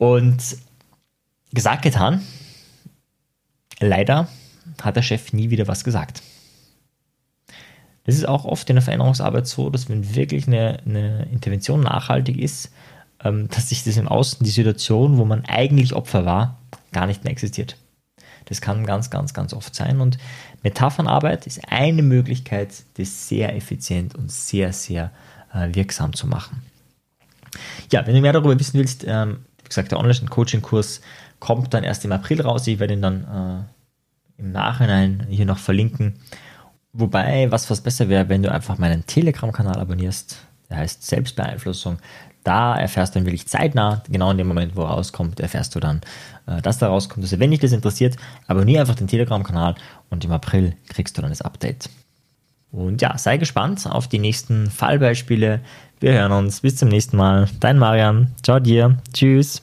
Und 0.01 0.57
gesagt, 1.53 1.83
getan. 1.83 2.23
Leider 3.79 4.27
hat 4.81 4.95
der 4.95 5.03
Chef 5.03 5.31
nie 5.31 5.51
wieder 5.51 5.67
was 5.67 5.83
gesagt. 5.83 6.23
Das 8.05 8.15
ist 8.15 8.27
auch 8.27 8.45
oft 8.45 8.67
in 8.71 8.77
der 8.77 8.81
Veränderungsarbeit 8.81 9.45
so, 9.45 9.69
dass 9.69 9.89
wenn 9.89 10.15
wirklich 10.15 10.47
eine, 10.47 10.79
eine 10.87 11.27
Intervention 11.31 11.81
nachhaltig 11.81 12.39
ist, 12.39 12.71
ähm, 13.23 13.47
dass 13.49 13.69
sich 13.69 13.83
das 13.83 13.95
im 13.97 14.07
Außen, 14.07 14.43
die 14.43 14.49
Situation, 14.49 15.19
wo 15.19 15.25
man 15.25 15.45
eigentlich 15.45 15.93
Opfer 15.93 16.25
war, 16.25 16.57
gar 16.91 17.05
nicht 17.05 17.23
mehr 17.23 17.31
existiert. 17.31 17.77
Das 18.45 18.59
kann 18.59 18.87
ganz, 18.87 19.11
ganz, 19.11 19.35
ganz 19.35 19.53
oft 19.53 19.75
sein. 19.75 20.01
Und 20.01 20.17
Metaphernarbeit 20.63 21.45
ist 21.45 21.61
eine 21.71 22.01
Möglichkeit, 22.01 22.73
das 22.97 23.27
sehr 23.27 23.55
effizient 23.55 24.15
und 24.15 24.31
sehr, 24.31 24.73
sehr 24.73 25.11
äh, 25.53 25.75
wirksam 25.75 26.13
zu 26.13 26.25
machen. 26.25 26.63
Ja, 27.91 28.07
wenn 28.07 28.15
du 28.15 28.21
mehr 28.21 28.33
darüber 28.33 28.59
wissen 28.59 28.79
willst, 28.79 29.05
ähm, 29.07 29.45
gesagt, 29.71 29.91
der 29.91 29.99
Online-Coaching-Kurs 29.99 31.01
kommt 31.39 31.73
dann 31.73 31.83
erst 31.83 32.05
im 32.05 32.11
April 32.11 32.41
raus. 32.41 32.67
Ich 32.67 32.79
werde 32.79 32.93
ihn 32.93 33.01
dann 33.01 33.67
äh, 34.37 34.41
im 34.41 34.51
Nachhinein 34.51 35.25
hier 35.29 35.45
noch 35.45 35.57
verlinken. 35.57 36.19
Wobei, 36.93 37.49
was 37.51 37.65
fast 37.65 37.83
besser 37.83 38.09
wäre, 38.09 38.29
wenn 38.29 38.43
du 38.43 38.51
einfach 38.51 38.77
meinen 38.77 39.05
Telegram-Kanal 39.05 39.79
abonnierst. 39.79 40.45
Der 40.69 40.77
heißt 40.77 41.05
Selbstbeeinflussung. 41.05 41.97
Da 42.43 42.75
erfährst 42.75 43.13
du 43.13 43.19
dann 43.19 43.25
wirklich 43.25 43.47
zeitnah, 43.47 44.03
genau 44.09 44.31
in 44.31 44.37
dem 44.37 44.47
Moment, 44.47 44.75
wo 44.75 44.81
er 44.81 44.89
rauskommt, 44.89 45.39
erfährst 45.39 45.75
du 45.75 45.79
dann, 45.79 46.01
äh, 46.47 46.61
dass 46.61 46.79
da 46.79 46.87
rauskommt. 46.87 47.23
Also 47.23 47.39
wenn 47.39 47.51
dich 47.51 47.59
das 47.59 47.71
interessiert, 47.71 48.17
abonniere 48.47 48.81
einfach 48.81 48.95
den 48.95 49.07
Telegram-Kanal 49.07 49.75
und 50.09 50.25
im 50.25 50.31
April 50.31 50.75
kriegst 50.89 51.17
du 51.17 51.21
dann 51.21 51.31
das 51.31 51.41
Update. 51.41 51.89
Und 52.71 53.01
ja, 53.01 53.17
sei 53.17 53.37
gespannt 53.37 53.85
auf 53.85 54.07
die 54.07 54.19
nächsten 54.19 54.69
Fallbeispiele. 54.69 55.61
Wir 55.99 56.13
hören 56.13 56.31
uns. 56.31 56.61
Bis 56.61 56.77
zum 56.77 56.89
nächsten 56.89 57.17
Mal. 57.17 57.49
Dein 57.59 57.77
Marian. 57.77 58.31
Ciao 58.41 58.59
dir. 58.59 58.97
Tschüss. 59.13 59.61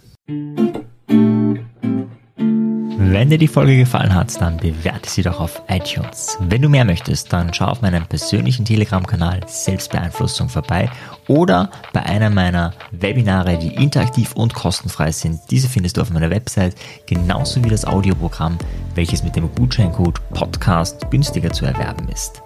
Wenn 3.11 3.31
dir 3.31 3.39
die 3.39 3.49
Folge 3.49 3.75
gefallen 3.75 4.15
hat, 4.15 4.39
dann 4.39 4.59
bewerte 4.59 5.09
sie 5.09 5.23
doch 5.23 5.41
auf 5.41 5.63
iTunes. 5.69 6.37
Wenn 6.41 6.61
du 6.61 6.69
mehr 6.69 6.85
möchtest, 6.85 7.33
dann 7.33 7.55
schau 7.55 7.65
auf 7.65 7.81
meinem 7.81 8.05
persönlichen 8.05 8.67
Telegram-Kanal 8.67 9.41
Selbstbeeinflussung 9.47 10.51
vorbei 10.51 10.91
oder 11.27 11.71
bei 11.95 12.03
einer 12.03 12.29
meiner 12.29 12.75
Webinare, 12.91 13.57
die 13.57 13.75
interaktiv 13.75 14.35
und 14.35 14.53
kostenfrei 14.53 15.11
sind. 15.11 15.41
Diese 15.51 15.71
findest 15.71 15.97
du 15.97 16.03
auf 16.03 16.11
meiner 16.11 16.29
Website, 16.29 16.75
genauso 17.07 17.65
wie 17.65 17.71
das 17.71 17.87
Audioprogramm, 17.87 18.59
welches 18.95 19.23
mit 19.23 19.37
dem 19.37 19.55
Gutscheincode 19.55 20.21
Podcast 20.35 21.11
günstiger 21.11 21.51
zu 21.51 21.65
erwerben 21.65 22.11
ist. 22.11 22.43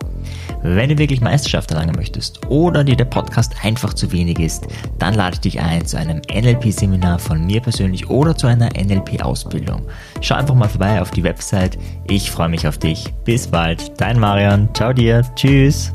Wenn 0.62 0.90
du 0.90 0.98
wirklich 0.98 1.20
Meisterschaft 1.20 1.72
erlangen 1.72 1.96
möchtest 1.96 2.46
oder 2.46 2.84
dir 2.84 2.96
der 2.96 3.04
Podcast 3.04 3.52
einfach 3.64 3.94
zu 3.94 4.12
wenig 4.12 4.38
ist, 4.38 4.68
dann 4.98 5.14
lade 5.14 5.34
ich 5.34 5.40
dich 5.40 5.60
ein 5.60 5.84
zu 5.84 5.98
einem 5.98 6.22
NLP-Seminar 6.32 7.18
von 7.18 7.44
mir 7.44 7.60
persönlich 7.60 8.08
oder 8.08 8.36
zu 8.36 8.46
einer 8.46 8.68
NLP-Ausbildung. 8.68 9.82
Schau 10.20 10.36
einfach 10.36 10.54
mal 10.54 10.61
vorbei 10.68 11.00
auf 11.00 11.10
die 11.10 11.24
Website. 11.24 11.78
Ich 12.08 12.30
freue 12.30 12.48
mich 12.48 12.66
auf 12.66 12.78
dich. 12.78 13.12
Bis 13.24 13.46
bald. 13.46 14.00
Dein 14.00 14.18
Marian. 14.18 14.68
Ciao 14.74 14.92
dir. 14.92 15.22
Tschüss. 15.34 15.92